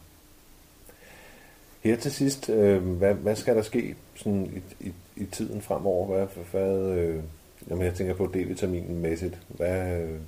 Her 1.89 1.95
til 1.95 2.11
sidst, 2.11 2.49
øh, 2.49 2.83
hvad, 2.83 3.13
hvad 3.13 3.35
skal 3.35 3.55
der 3.55 3.61
ske 3.61 3.95
sådan 4.15 4.63
i, 4.79 4.85
i, 4.87 4.93
i 5.15 5.25
tiden 5.25 5.61
fremover? 5.61 6.07
Hvad, 6.07 6.43
hvad, 6.51 6.97
øh, 6.97 7.23
jamen 7.69 7.85
jeg 7.85 7.93
tænker 7.93 8.13
på 8.13 8.25
D-vitaminen 8.25 9.01
mæssigt. 9.01 9.39
Hvad, 9.47 9.99
øh, 9.99 10.19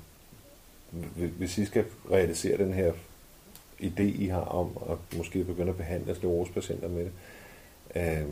hvis 1.38 1.58
I 1.58 1.64
skal 1.64 1.84
realisere 2.10 2.58
den 2.58 2.72
her 2.72 2.92
idé, 3.82 4.02
I 4.02 4.26
har 4.26 4.40
om 4.40 4.78
at 4.90 5.18
måske 5.18 5.44
begynde 5.44 5.68
at 5.68 5.76
behandle 5.76 6.14
sklerosepatienter 6.14 6.88
med 6.88 7.04
det, 7.04 7.12
øh, 7.96 8.28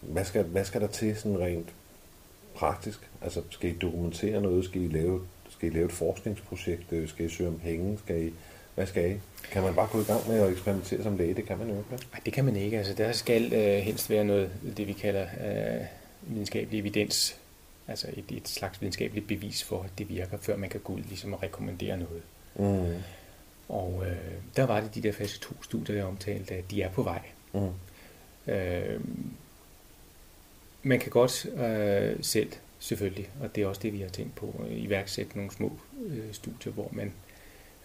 hvad, 0.00 0.24
skal, 0.24 0.44
hvad 0.44 0.64
skal 0.64 0.80
der 0.80 0.86
til 0.86 1.16
sådan 1.16 1.40
rent 1.40 1.68
praktisk? 2.54 3.10
Altså 3.22 3.42
skal 3.50 3.70
I 3.70 3.78
dokumentere 3.78 4.40
noget? 4.40 4.64
Skal 4.64 4.82
I 4.82 4.88
lave, 4.88 5.20
skal 5.50 5.68
I 5.68 5.72
lave 5.72 5.86
et 5.86 5.92
forskningsprojekt? 5.92 6.92
Øh, 6.92 7.08
skal 7.08 7.26
I 7.26 7.28
søge 7.28 7.48
om 7.48 7.58
penge? 7.58 7.98
Skal 7.98 8.26
I 8.26 8.32
hvad 8.74 8.86
skal 8.86 9.10
I? 9.10 9.14
Kan 9.50 9.62
man 9.62 9.74
bare 9.74 9.88
gå 9.92 10.00
i 10.00 10.04
gang 10.04 10.28
med 10.28 10.40
at 10.40 10.50
eksperimentere 10.50 11.02
som 11.02 11.16
læge? 11.16 11.34
Det 11.34 11.46
kan 11.46 11.58
man 11.58 11.68
jo 11.68 11.78
ikke. 11.78 11.90
Nej, 11.90 12.20
det 12.24 12.32
kan 12.32 12.44
man 12.44 12.56
ikke. 12.56 12.78
Altså, 12.78 12.94
der 12.94 13.12
skal 13.12 13.52
øh, 13.52 13.78
helst 13.78 14.10
være 14.10 14.24
noget, 14.24 14.50
det 14.76 14.86
vi 14.86 14.92
kalder 14.92 15.22
øh, 15.22 15.80
videnskabelig 16.22 16.80
evidens. 16.80 17.36
Altså 17.92 18.08
et, 18.16 18.36
et 18.36 18.48
slags 18.48 18.80
videnskabeligt 18.80 19.28
bevis 19.28 19.64
for, 19.64 19.82
at 19.82 19.90
det 19.98 20.08
virker, 20.08 20.38
før 20.38 20.56
man 20.56 20.70
kan 20.70 20.80
gå 20.80 20.92
ud 20.92 21.00
ligesom 21.00 21.32
og 21.32 21.42
rekommendere 21.42 21.96
noget. 21.96 22.22
Mm. 22.56 23.02
Og 23.68 24.04
øh, 24.06 24.32
der 24.56 24.66
var 24.66 24.80
det 24.80 24.94
de 24.94 25.02
der 25.02 25.12
fase 25.12 25.40
2-studier, 25.44 25.96
jeg 25.96 26.04
omtalte, 26.04 26.54
at 26.54 26.70
de 26.70 26.82
er 26.82 26.90
på 26.90 27.02
vej. 27.02 27.22
Mm. 27.52 28.52
Øh, 28.52 29.00
man 30.82 31.00
kan 31.00 31.10
godt 31.10 31.46
øh, 31.46 32.24
selv, 32.24 32.52
selvfølgelig, 32.78 33.30
og 33.40 33.54
det 33.54 33.62
er 33.62 33.66
også 33.66 33.80
det, 33.80 33.92
vi 33.92 34.00
har 34.00 34.08
tænkt 34.08 34.34
på, 34.34 34.64
iværksætte 34.70 35.36
nogle 35.36 35.52
små 35.52 35.72
øh, 36.06 36.32
studier, 36.32 36.72
hvor 36.72 36.88
man 36.92 37.12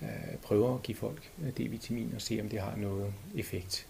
øh, 0.02 0.38
prøver 0.42 0.76
at 0.76 0.84
give 0.84 0.98
folk 0.98 1.32
øh, 1.42 1.50
D-vitamin 1.50 2.16
og 2.16 2.22
se, 2.22 2.40
om 2.42 2.50
det 2.50 2.60
har 2.60 2.76
noget 2.76 3.14
effekt. 3.36 3.88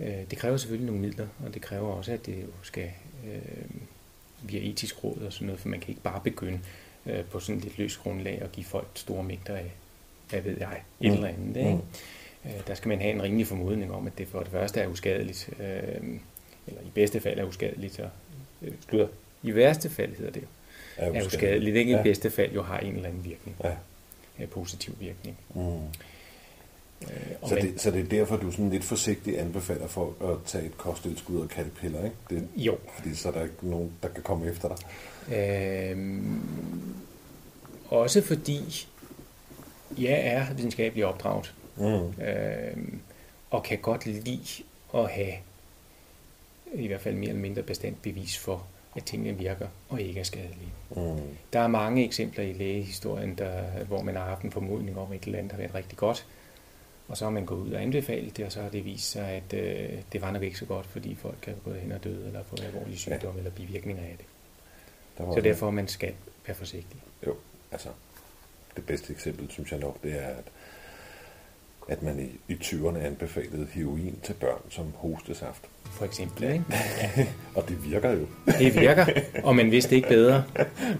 Øh, 0.00 0.30
det 0.30 0.38
kræver 0.38 0.56
selvfølgelig 0.56 0.86
nogle 0.86 1.00
midler, 1.00 1.26
og 1.46 1.54
det 1.54 1.62
kræver 1.62 1.88
også, 1.88 2.12
at 2.12 2.26
det 2.26 2.42
jo 2.42 2.48
skal 2.62 2.90
øh, 3.26 3.70
via 4.44 4.70
etisk 4.70 5.04
råd 5.04 5.22
og 5.26 5.32
sådan 5.32 5.46
noget, 5.46 5.60
for 5.60 5.68
man 5.68 5.80
kan 5.80 5.88
ikke 5.88 6.02
bare 6.02 6.20
begynde 6.24 6.60
øh, 7.06 7.24
på 7.24 7.40
sådan 7.40 7.60
lidt 7.60 7.78
løs 7.78 7.96
grundlag 7.96 8.42
at 8.42 8.52
give 8.52 8.66
folk 8.66 8.86
store 8.94 9.24
mængder 9.24 9.56
af, 9.56 9.72
hvad 10.30 10.40
ved 10.40 10.56
jeg, 10.58 10.82
et 11.00 11.10
mm. 11.10 11.14
eller 11.14 11.28
andet. 11.28 11.56
Ikke? 11.56 11.70
Mm. 11.70 12.50
Øh, 12.50 12.66
der 12.66 12.74
skal 12.74 12.88
man 12.88 13.00
have 13.00 13.12
en 13.12 13.22
rimelig 13.22 13.46
formodning 13.46 13.92
om, 13.92 14.06
at 14.06 14.18
det 14.18 14.28
for 14.28 14.40
det 14.40 14.48
første 14.48 14.80
er 14.80 14.86
uskadeligt, 14.86 15.50
øh, 15.60 16.18
eller 16.66 16.80
i 16.80 16.90
bedste 16.94 17.20
fald 17.20 17.38
er 17.38 17.44
uskadeligt, 17.44 18.00
og, 18.00 18.10
øh, 18.62 18.72
slutter, 18.88 19.08
i 19.42 19.54
værste 19.54 19.90
fald 19.90 20.16
hedder 20.16 20.32
det 20.32 20.42
jo, 20.42 20.48
er 20.96 21.08
uskadeligt, 21.08 21.22
er 21.22 21.26
uskadeligt 21.26 21.76
ikke? 21.76 21.90
Ja. 21.90 22.00
i 22.00 22.02
bedste 22.02 22.30
fald 22.30 22.52
jo 22.52 22.62
har 22.62 22.78
en 22.78 22.94
eller 22.94 23.08
anden 23.08 23.24
virkning. 23.24 23.56
Ja 23.64 23.74
øh, 24.40 24.48
positiv 24.48 24.94
virkning. 25.00 25.36
Mm. 25.54 25.62
Øh, 27.02 27.48
så, 27.48 27.54
det, 27.54 27.80
så 27.80 27.90
det 27.90 28.00
er 28.00 28.08
derfor, 28.08 28.36
du 28.36 28.50
sådan 28.50 28.70
lidt 28.70 28.84
forsigtigt 28.84 29.38
anbefaler 29.38 29.86
folk 29.86 30.14
at 30.20 30.36
tage 30.46 30.66
et 30.66 30.78
kosttilskud 30.78 31.40
og 31.40 31.48
kattepiller, 31.48 32.04
ikke? 32.04 32.16
Det, 32.30 32.48
jo. 32.56 32.78
Fordi 32.96 33.14
så 33.14 33.28
er 33.28 33.32
der 33.32 33.42
ikke 33.42 33.54
nogen, 33.62 33.92
der 34.02 34.08
kan 34.08 34.22
komme 34.22 34.46
efter 34.46 34.68
dig. 34.68 34.76
Øhm, 35.36 36.40
også 37.88 38.22
fordi 38.22 38.88
jeg 39.98 40.20
er 40.26 40.54
videnskabelig 40.54 41.06
opdraget. 41.06 41.54
Mm. 41.76 42.22
Øhm, 42.22 43.00
og 43.50 43.62
kan 43.62 43.78
godt 43.78 44.06
lide 44.06 44.62
at 44.94 45.10
have 45.10 45.34
i 46.74 46.86
hvert 46.86 47.00
fald 47.00 47.14
mere 47.14 47.28
eller 47.28 47.42
mindre 47.42 47.62
bestemt 47.62 48.02
bevis 48.02 48.38
for, 48.38 48.66
at 48.96 49.04
tingene 49.04 49.38
virker 49.38 49.66
og 49.88 50.00
ikke 50.00 50.20
er 50.20 50.24
skadelige. 50.24 50.72
Mm. 50.90 51.20
Der 51.52 51.60
er 51.60 51.66
mange 51.66 52.04
eksempler 52.04 52.44
i 52.44 52.52
lægehistorien, 52.52 53.34
der, 53.34 53.62
hvor 53.84 54.02
man 54.02 54.16
har 54.16 54.24
haft 54.24 54.42
en 54.42 54.52
formodning 54.52 54.98
om, 54.98 55.12
at 55.12 55.16
et 55.16 55.24
eller 55.24 55.38
andet 55.38 55.52
har 55.52 55.58
været 55.58 55.74
rigtig 55.74 55.98
godt, 55.98 56.26
og 57.08 57.16
så 57.16 57.24
har 57.24 57.30
man 57.30 57.46
gået 57.46 57.58
ud 57.58 57.72
og 57.72 57.82
anbefalet 57.82 58.36
det, 58.36 58.44
og 58.44 58.52
så 58.52 58.62
har 58.62 58.68
det 58.68 58.84
vist 58.84 59.10
sig, 59.10 59.28
at 59.28 59.54
øh, 59.54 59.98
det 60.12 60.22
var 60.22 60.30
nok 60.30 60.42
ikke 60.42 60.58
så 60.58 60.64
godt, 60.64 60.86
fordi 60.86 61.14
folk 61.14 61.36
kan 61.42 61.54
gået 61.64 61.80
hen 61.80 61.92
og 61.92 62.04
døde, 62.04 62.26
eller 62.26 62.42
fået 62.42 62.64
alvorlige 62.64 62.96
sygdomme 62.96 63.32
ja. 63.32 63.38
eller 63.38 63.50
bivirkninger 63.50 64.02
af 64.02 64.16
det. 64.18 64.26
Så 65.34 65.40
derfor 65.40 65.70
man 65.70 65.88
skal 65.88 66.14
være 66.46 66.56
forsigtig. 66.56 67.00
Jo, 67.26 67.34
altså 67.72 67.88
det 68.76 68.86
bedste 68.86 69.12
eksempel, 69.12 69.50
synes 69.50 69.72
jeg 69.72 69.80
nok, 69.80 70.02
det 70.02 70.12
er, 70.22 70.28
at 70.28 70.44
at 71.88 72.02
man 72.02 72.20
i, 72.20 72.52
i 72.52 72.56
20'erne 72.56 72.98
anbefalede 72.98 73.66
heroin 73.72 74.18
til 74.22 74.34
børn 74.34 74.60
som 74.70 74.92
hostesaft. 74.96 75.62
For 75.84 76.04
eksempel, 76.04 76.42
ikke? 76.42 76.64
Ja. 77.16 77.26
og 77.54 77.68
det 77.68 77.84
virker 77.90 78.10
jo. 78.10 78.26
det 78.58 78.74
virker, 78.74 79.06
og 79.44 79.56
man 79.56 79.70
vidste 79.70 79.96
ikke 79.96 80.08
bedre. 80.08 80.44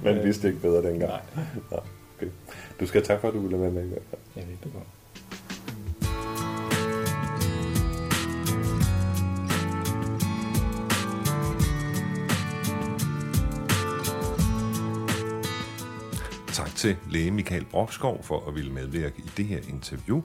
man 0.04 0.24
vidste 0.24 0.48
ikke 0.48 0.60
bedre 0.60 0.90
dengang. 0.90 1.10
Nej. 1.10 1.44
Ja, 1.72 1.76
okay. 2.16 2.30
Du 2.80 2.86
skal 2.86 3.00
have 3.00 3.06
tak 3.06 3.20
for, 3.20 3.28
at 3.28 3.34
du 3.34 3.40
ville 3.40 3.60
være 3.60 3.70
med 3.70 3.84
i 3.84 3.88
hvert 3.88 4.02
fald. 4.10 4.44
Det 4.46 4.58
er 4.62 4.72
godt. 4.72 4.84
Til 16.84 16.96
læge 17.10 17.30
Michael 17.30 17.64
Brokskov 17.64 18.24
for 18.24 18.48
at 18.48 18.54
ville 18.54 18.72
medvirke 18.72 19.14
i 19.18 19.30
det 19.36 19.44
her 19.44 19.58
interview. 19.68 20.22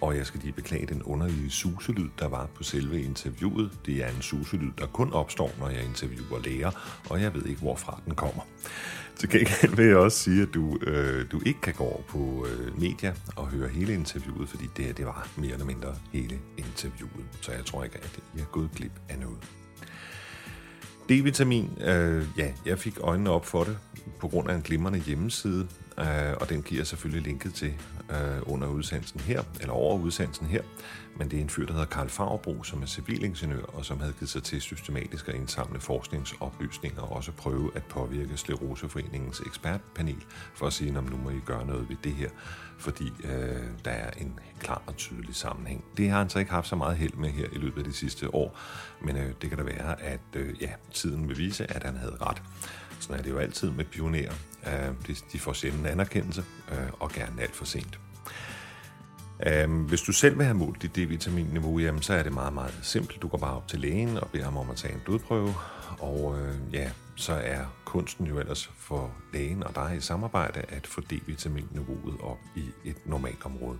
Og 0.00 0.16
jeg 0.16 0.26
skal 0.26 0.40
lige 0.40 0.52
beklage 0.52 0.86
den 0.86 1.02
underlige 1.02 1.50
suselyd, 1.50 2.08
der 2.18 2.28
var 2.28 2.46
på 2.54 2.62
selve 2.62 3.02
interviewet. 3.02 3.70
Det 3.86 4.04
er 4.04 4.08
en 4.08 4.22
suselyd, 4.22 4.70
der 4.78 4.86
kun 4.86 5.12
opstår, 5.12 5.50
når 5.58 5.68
jeg 5.68 5.84
interviewer 5.84 6.38
læger, 6.44 6.70
og 7.10 7.22
jeg 7.22 7.34
ved 7.34 7.46
ikke, 7.46 7.60
hvorfra 7.60 8.00
den 8.04 8.14
kommer. 8.14 8.42
Til 9.16 9.28
gengæld 9.28 9.76
vil 9.76 9.86
jeg 9.86 9.96
også 9.96 10.18
sige, 10.18 10.42
at 10.42 10.48
du, 10.54 10.78
øh, 10.86 11.30
du 11.32 11.40
ikke 11.46 11.60
kan 11.60 11.74
gå 11.74 11.84
over 11.84 12.02
på 12.08 12.46
øh, 12.50 12.80
media 12.80 13.14
og 13.36 13.46
høre 13.46 13.68
hele 13.68 13.94
interviewet, 13.94 14.48
fordi 14.48 14.64
det 14.76 14.84
her 14.84 14.92
det 14.92 15.06
var 15.06 15.28
mere 15.36 15.52
eller 15.52 15.66
mindre 15.66 15.94
hele 16.12 16.38
interviewet. 16.58 17.24
Så 17.40 17.52
jeg 17.52 17.64
tror 17.64 17.84
ikke, 17.84 17.96
at 17.96 18.20
I 18.34 18.38
har 18.38 18.46
gået 18.46 18.70
glip 18.74 18.92
af 19.08 19.18
noget. 19.18 19.38
D-vitamin, 21.08 21.82
øh, 21.82 22.26
ja, 22.38 22.52
jeg 22.66 22.78
fik 22.78 22.98
øjnene 23.00 23.30
op 23.30 23.46
for 23.46 23.64
det 23.64 23.78
på 24.20 24.28
grund 24.28 24.50
af 24.50 24.54
en 24.54 24.62
glimrende 24.62 24.98
hjemmeside, 24.98 25.68
øh, 25.98 26.34
og 26.40 26.48
den 26.48 26.62
giver 26.62 26.84
selvfølgelig 26.84 27.22
linket 27.22 27.54
til 27.54 27.74
øh, 28.10 28.42
under 28.42 28.68
udsendelsen 28.68 29.20
her, 29.20 29.42
eller 29.60 29.72
over 29.72 29.98
udsendelsen 29.98 30.46
her, 30.46 30.62
men 31.18 31.30
det 31.30 31.36
er 31.36 31.40
en 31.40 31.48
fyr, 31.48 31.66
der 31.66 31.72
hedder 31.72 31.86
Karl 31.86 32.08
Fauerbro, 32.08 32.62
som 32.62 32.82
er 32.82 32.86
civilingeniør, 32.86 33.62
og 33.62 33.84
som 33.84 34.00
havde 34.00 34.12
givet 34.12 34.28
sig 34.28 34.42
til 34.42 34.60
systematisk 34.60 35.28
at 35.28 35.34
indsamle 35.34 35.80
forskningsoplysninger 35.80 37.02
og 37.02 37.16
også 37.16 37.32
prøve 37.32 37.70
at 37.74 37.84
påvirke 37.84 38.36
Sleroseforeningens 38.36 39.40
ekspertpanel 39.46 40.24
for 40.54 40.66
at 40.66 40.72
sige, 40.72 40.98
om 40.98 41.04
nu 41.04 41.16
må 41.16 41.30
I 41.30 41.40
gøre 41.46 41.66
noget 41.66 41.88
ved 41.88 41.96
det 42.04 42.12
her, 42.12 42.30
fordi 42.78 43.12
øh, 43.24 43.62
der 43.84 43.90
er 43.90 44.10
en 44.10 44.38
klar 44.60 44.82
og 44.86 44.96
tydelig 44.96 45.34
sammenhæng. 45.34 45.84
Det 45.96 46.10
har 46.10 46.18
han 46.18 46.30
så 46.30 46.38
ikke 46.38 46.50
haft 46.50 46.68
så 46.68 46.76
meget 46.76 46.96
held 46.96 47.14
med 47.14 47.30
her 47.30 47.46
i 47.52 47.58
løbet 47.58 47.78
af 47.78 47.84
de 47.84 47.92
sidste 47.92 48.34
år, 48.34 48.58
men 49.02 49.16
øh, 49.16 49.32
det 49.42 49.50
kan 49.50 49.58
da 49.58 49.64
være, 49.64 50.02
at 50.02 50.20
øh, 50.34 50.62
ja, 50.62 50.70
tiden 50.94 51.28
vil 51.28 51.38
vise, 51.38 51.72
at 51.72 51.82
han 51.84 51.96
havde 51.96 52.16
ret. 52.20 52.42
Sådan 53.00 53.18
er 53.18 53.22
det 53.22 53.30
jo 53.30 53.38
altid 53.38 53.70
med 53.70 53.84
pionerer. 53.84 54.32
Øh, 54.66 55.16
de, 55.32 55.38
får 55.38 55.52
sjældent 55.52 55.86
anerkendelse, 55.86 56.44
øh, 56.72 56.88
og 57.00 57.10
gerne 57.10 57.42
alt 57.42 57.56
for 57.56 57.64
sent. 57.64 58.00
Øh, 59.46 59.86
hvis 59.88 60.00
du 60.00 60.12
selv 60.12 60.38
vil 60.38 60.44
have 60.44 60.56
målt 60.56 60.82
dit 60.82 60.96
D-vitaminniveau, 60.96 61.78
jamen, 61.78 62.02
så 62.02 62.14
er 62.14 62.22
det 62.22 62.32
meget, 62.32 62.52
meget 62.52 62.74
simpelt. 62.82 63.22
Du 63.22 63.28
går 63.28 63.38
bare 63.38 63.56
op 63.56 63.68
til 63.68 63.80
lægen 63.80 64.16
og 64.16 64.28
beder 64.32 64.44
ham 64.44 64.56
om 64.56 64.70
at 64.70 64.76
tage 64.76 64.94
en 64.94 65.00
blodprøve, 65.04 65.54
og 66.00 66.38
øh, 66.40 66.54
ja, 66.72 66.90
så 67.16 67.32
er 67.32 67.64
kunsten 67.84 68.26
jo 68.26 68.38
ellers 68.38 68.70
for 68.78 69.10
lægen 69.32 69.62
og 69.62 69.74
dig 69.74 69.94
i 69.96 70.00
samarbejde 70.00 70.60
at 70.60 70.86
få 70.86 71.00
D-vitaminniveauet 71.00 72.20
op 72.20 72.38
i 72.56 72.64
et 72.84 72.96
normalt 73.06 73.46
område. 73.46 73.78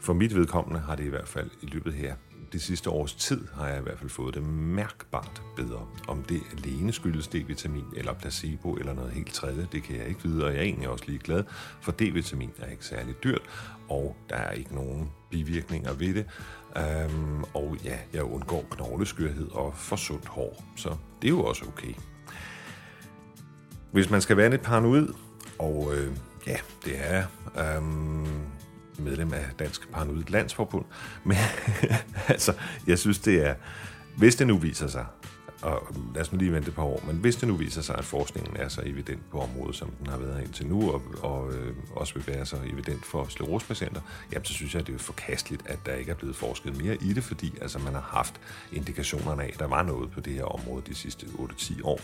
For 0.00 0.12
mit 0.12 0.34
vedkommende 0.34 0.80
har 0.80 0.96
det 0.96 1.04
i 1.04 1.08
hvert 1.08 1.28
fald 1.28 1.50
i 1.62 1.66
løbet 1.66 1.94
her 1.94 2.14
det 2.52 2.62
sidste 2.62 2.90
års 2.90 3.14
tid 3.14 3.46
har 3.54 3.68
jeg 3.68 3.78
i 3.78 3.82
hvert 3.82 3.98
fald 3.98 4.10
fået 4.10 4.34
det 4.34 4.42
mærkbart 4.42 5.42
bedre. 5.56 5.86
Om 6.08 6.22
det 6.22 6.40
alene 6.56 6.92
skyldes 6.92 7.28
D-vitamin 7.28 7.84
eller 7.96 8.12
placebo 8.12 8.74
eller 8.74 8.94
noget 8.94 9.12
helt 9.12 9.32
tredje, 9.32 9.68
det 9.72 9.82
kan 9.82 9.96
jeg 9.96 10.06
ikke 10.08 10.22
vide, 10.22 10.44
og 10.44 10.52
jeg 10.52 10.58
er 10.58 10.62
egentlig 10.64 10.88
også 10.88 11.04
lige 11.06 11.18
glad, 11.18 11.44
for 11.80 11.92
D-vitamin 11.92 12.50
er 12.58 12.70
ikke 12.70 12.84
særlig 12.84 13.24
dyrt, 13.24 13.42
og 13.88 14.16
der 14.28 14.36
er 14.36 14.50
ikke 14.50 14.74
nogen 14.74 15.10
bivirkninger 15.30 15.92
ved 15.92 16.14
det. 16.14 16.26
Øhm, 16.76 17.44
og 17.54 17.76
ja, 17.84 17.98
jeg 18.12 18.22
undgår 18.22 18.64
knogleskørhed 18.70 19.48
og 19.50 19.74
for 19.74 19.96
sundt 19.96 20.26
hår, 20.26 20.64
så 20.76 20.96
det 21.22 21.28
er 21.28 21.32
jo 21.32 21.44
også 21.44 21.64
okay. 21.68 21.94
Hvis 23.92 24.10
man 24.10 24.20
skal 24.20 24.36
være 24.36 24.50
lidt 24.50 24.62
paranoid, 24.62 25.08
og 25.58 25.94
øh, 25.94 26.12
ja, 26.46 26.56
det 26.84 26.94
er 26.98 27.24
øhm, 27.58 28.26
medlem 28.98 29.32
af 29.32 29.44
Dansk 29.58 29.90
Paranoid 29.92 30.24
Landsforbund, 30.28 30.84
men 31.24 31.36
altså, 32.28 32.54
jeg 32.86 32.98
synes, 32.98 33.18
det 33.18 33.46
er, 33.46 33.54
hvis 34.16 34.36
det 34.36 34.46
nu 34.46 34.56
viser 34.56 34.86
sig, 34.86 35.06
og 35.62 35.88
lad 36.14 36.22
os 36.22 36.32
nu 36.32 36.38
lige 36.38 36.52
vente 36.52 36.68
et 36.68 36.74
par 36.74 36.82
år, 36.82 37.04
men 37.06 37.16
hvis 37.16 37.36
det 37.36 37.48
nu 37.48 37.54
viser 37.54 37.82
sig, 37.82 37.98
at 37.98 38.04
forskningen 38.04 38.56
er 38.56 38.68
så 38.68 38.82
evident 38.84 39.30
på 39.30 39.40
området, 39.40 39.76
som 39.76 39.90
den 39.90 40.06
har 40.06 40.18
været 40.18 40.42
indtil 40.42 40.66
nu, 40.66 40.90
og, 40.90 41.02
og 41.22 41.54
øh, 41.54 41.74
også 41.90 42.14
vil 42.14 42.26
være 42.26 42.46
så 42.46 42.56
evident 42.72 43.06
for 43.06 43.26
sklerosepatienter, 43.28 44.00
jamen 44.32 44.44
så 44.44 44.52
synes 44.52 44.74
jeg, 44.74 44.80
at 44.80 44.86
det 44.86 44.94
er 44.94 44.98
forkasteligt, 44.98 45.62
at 45.66 45.78
der 45.86 45.94
ikke 45.94 46.10
er 46.10 46.14
blevet 46.14 46.36
forsket 46.36 46.76
mere 46.76 46.94
i 46.94 47.12
det, 47.12 47.24
fordi 47.24 47.54
altså, 47.60 47.78
man 47.78 47.92
har 47.92 48.08
haft 48.12 48.40
indikationerne 48.72 49.42
af, 49.42 49.50
at 49.54 49.58
der 49.58 49.66
var 49.66 49.82
noget 49.82 50.10
på 50.10 50.20
det 50.20 50.32
her 50.32 50.44
område 50.44 50.82
de 50.86 50.94
sidste 50.94 51.26
8-10 51.26 51.80
år. 51.84 52.00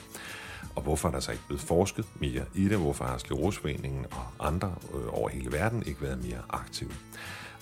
Og 0.77 0.83
hvorfor 0.83 1.09
er 1.09 1.13
der 1.13 1.21
så 1.21 1.33
ikke 1.33 1.45
blevet 1.47 1.61
forsket 1.61 2.07
mere 2.21 2.45
i 2.55 2.69
det? 2.69 2.79
Hvorfor 2.79 3.05
har 3.05 3.19
Skleroseforeningen 3.19 4.07
og 4.11 4.47
andre 4.47 4.75
øh, 4.95 5.07
over 5.09 5.29
hele 5.29 5.53
verden 5.53 5.83
ikke 5.87 6.03
været 6.03 6.25
mere 6.25 6.43
aktive? 6.51 6.91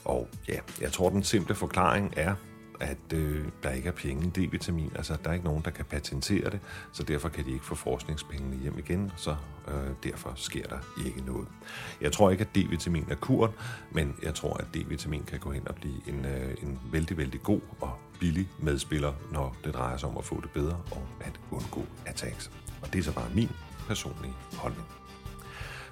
Og 0.04 0.28
ja, 0.48 0.58
jeg 0.80 0.92
tror, 0.92 1.10
den 1.10 1.22
simple 1.22 1.54
forklaring 1.54 2.14
er, 2.16 2.34
at 2.80 3.12
øh, 3.14 3.44
der 3.62 3.70
ikke 3.70 3.88
er 3.88 3.92
penge 3.92 4.26
i 4.26 4.46
D-vitamin. 4.46 4.92
Altså, 4.96 5.16
der 5.24 5.30
er 5.30 5.34
ikke 5.34 5.44
nogen, 5.44 5.62
der 5.64 5.70
kan 5.70 5.84
patentere 5.84 6.50
det, 6.50 6.60
så 6.92 7.02
derfor 7.02 7.28
kan 7.28 7.44
de 7.44 7.52
ikke 7.52 7.64
få 7.64 7.74
forskningspengene 7.74 8.56
hjem 8.56 8.78
igen, 8.78 9.12
så 9.16 9.36
øh, 9.68 9.90
derfor 10.04 10.32
sker 10.36 10.62
der 10.62 10.78
ikke 11.06 11.20
noget. 11.20 11.48
Jeg 12.00 12.12
tror 12.12 12.30
ikke, 12.30 12.42
at 12.44 12.56
D-vitamin 12.56 13.10
er 13.10 13.14
kuren, 13.14 13.52
men 13.92 14.14
jeg 14.22 14.34
tror, 14.34 14.54
at 14.54 14.66
D-vitamin 14.76 15.24
kan 15.24 15.38
gå 15.38 15.50
hen 15.50 15.68
og 15.68 15.74
blive 15.74 16.08
en, 16.08 16.24
øh, 16.24 16.56
en 16.62 16.78
vældig, 16.92 17.16
vældig 17.16 17.42
god 17.42 17.60
og 17.80 17.90
billig 18.20 18.48
medspiller, 18.58 19.12
når 19.32 19.56
det 19.64 19.74
drejer 19.74 19.96
sig 19.96 20.08
om 20.08 20.18
at 20.18 20.24
få 20.24 20.40
det 20.40 20.50
bedre 20.50 20.82
og 20.90 21.06
at 21.20 21.40
undgå 21.50 21.86
attacks. 22.06 22.50
Og 22.82 22.92
det 22.92 22.98
er 22.98 23.02
så 23.02 23.12
bare 23.12 23.30
min 23.34 23.50
personlige 23.88 24.34
holdning. 24.56 24.86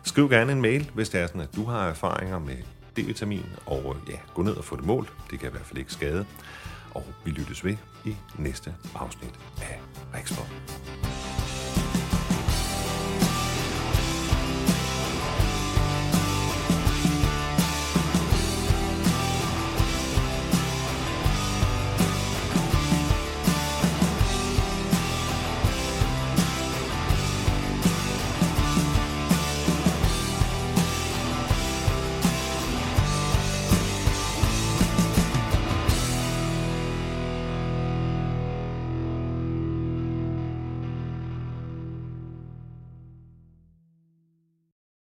Skriv 0.04 0.28
gerne 0.28 0.52
en 0.52 0.62
mail, 0.62 0.90
hvis 0.94 1.08
det 1.08 1.20
er 1.20 1.26
sådan, 1.26 1.40
at 1.40 1.56
du 1.56 1.64
har 1.64 1.88
erfaringer 1.88 2.38
med 2.38 2.56
D-vitamin, 2.98 3.46
og 3.66 3.96
ja, 4.08 4.16
gå 4.34 4.42
ned 4.42 4.52
og 4.52 4.64
få 4.64 4.76
det 4.76 4.84
målt. 4.84 5.12
Det 5.30 5.40
kan 5.40 5.48
i 5.48 5.50
hvert 5.50 5.66
fald 5.66 5.78
ikke 5.78 5.92
skade. 5.92 6.26
Og 6.94 7.06
vi 7.24 7.30
lyttes 7.30 7.64
ved 7.64 7.76
i 8.04 8.16
næste 8.38 8.74
afsnit 8.94 9.34
af 9.60 9.80
Rexport. 10.14 10.87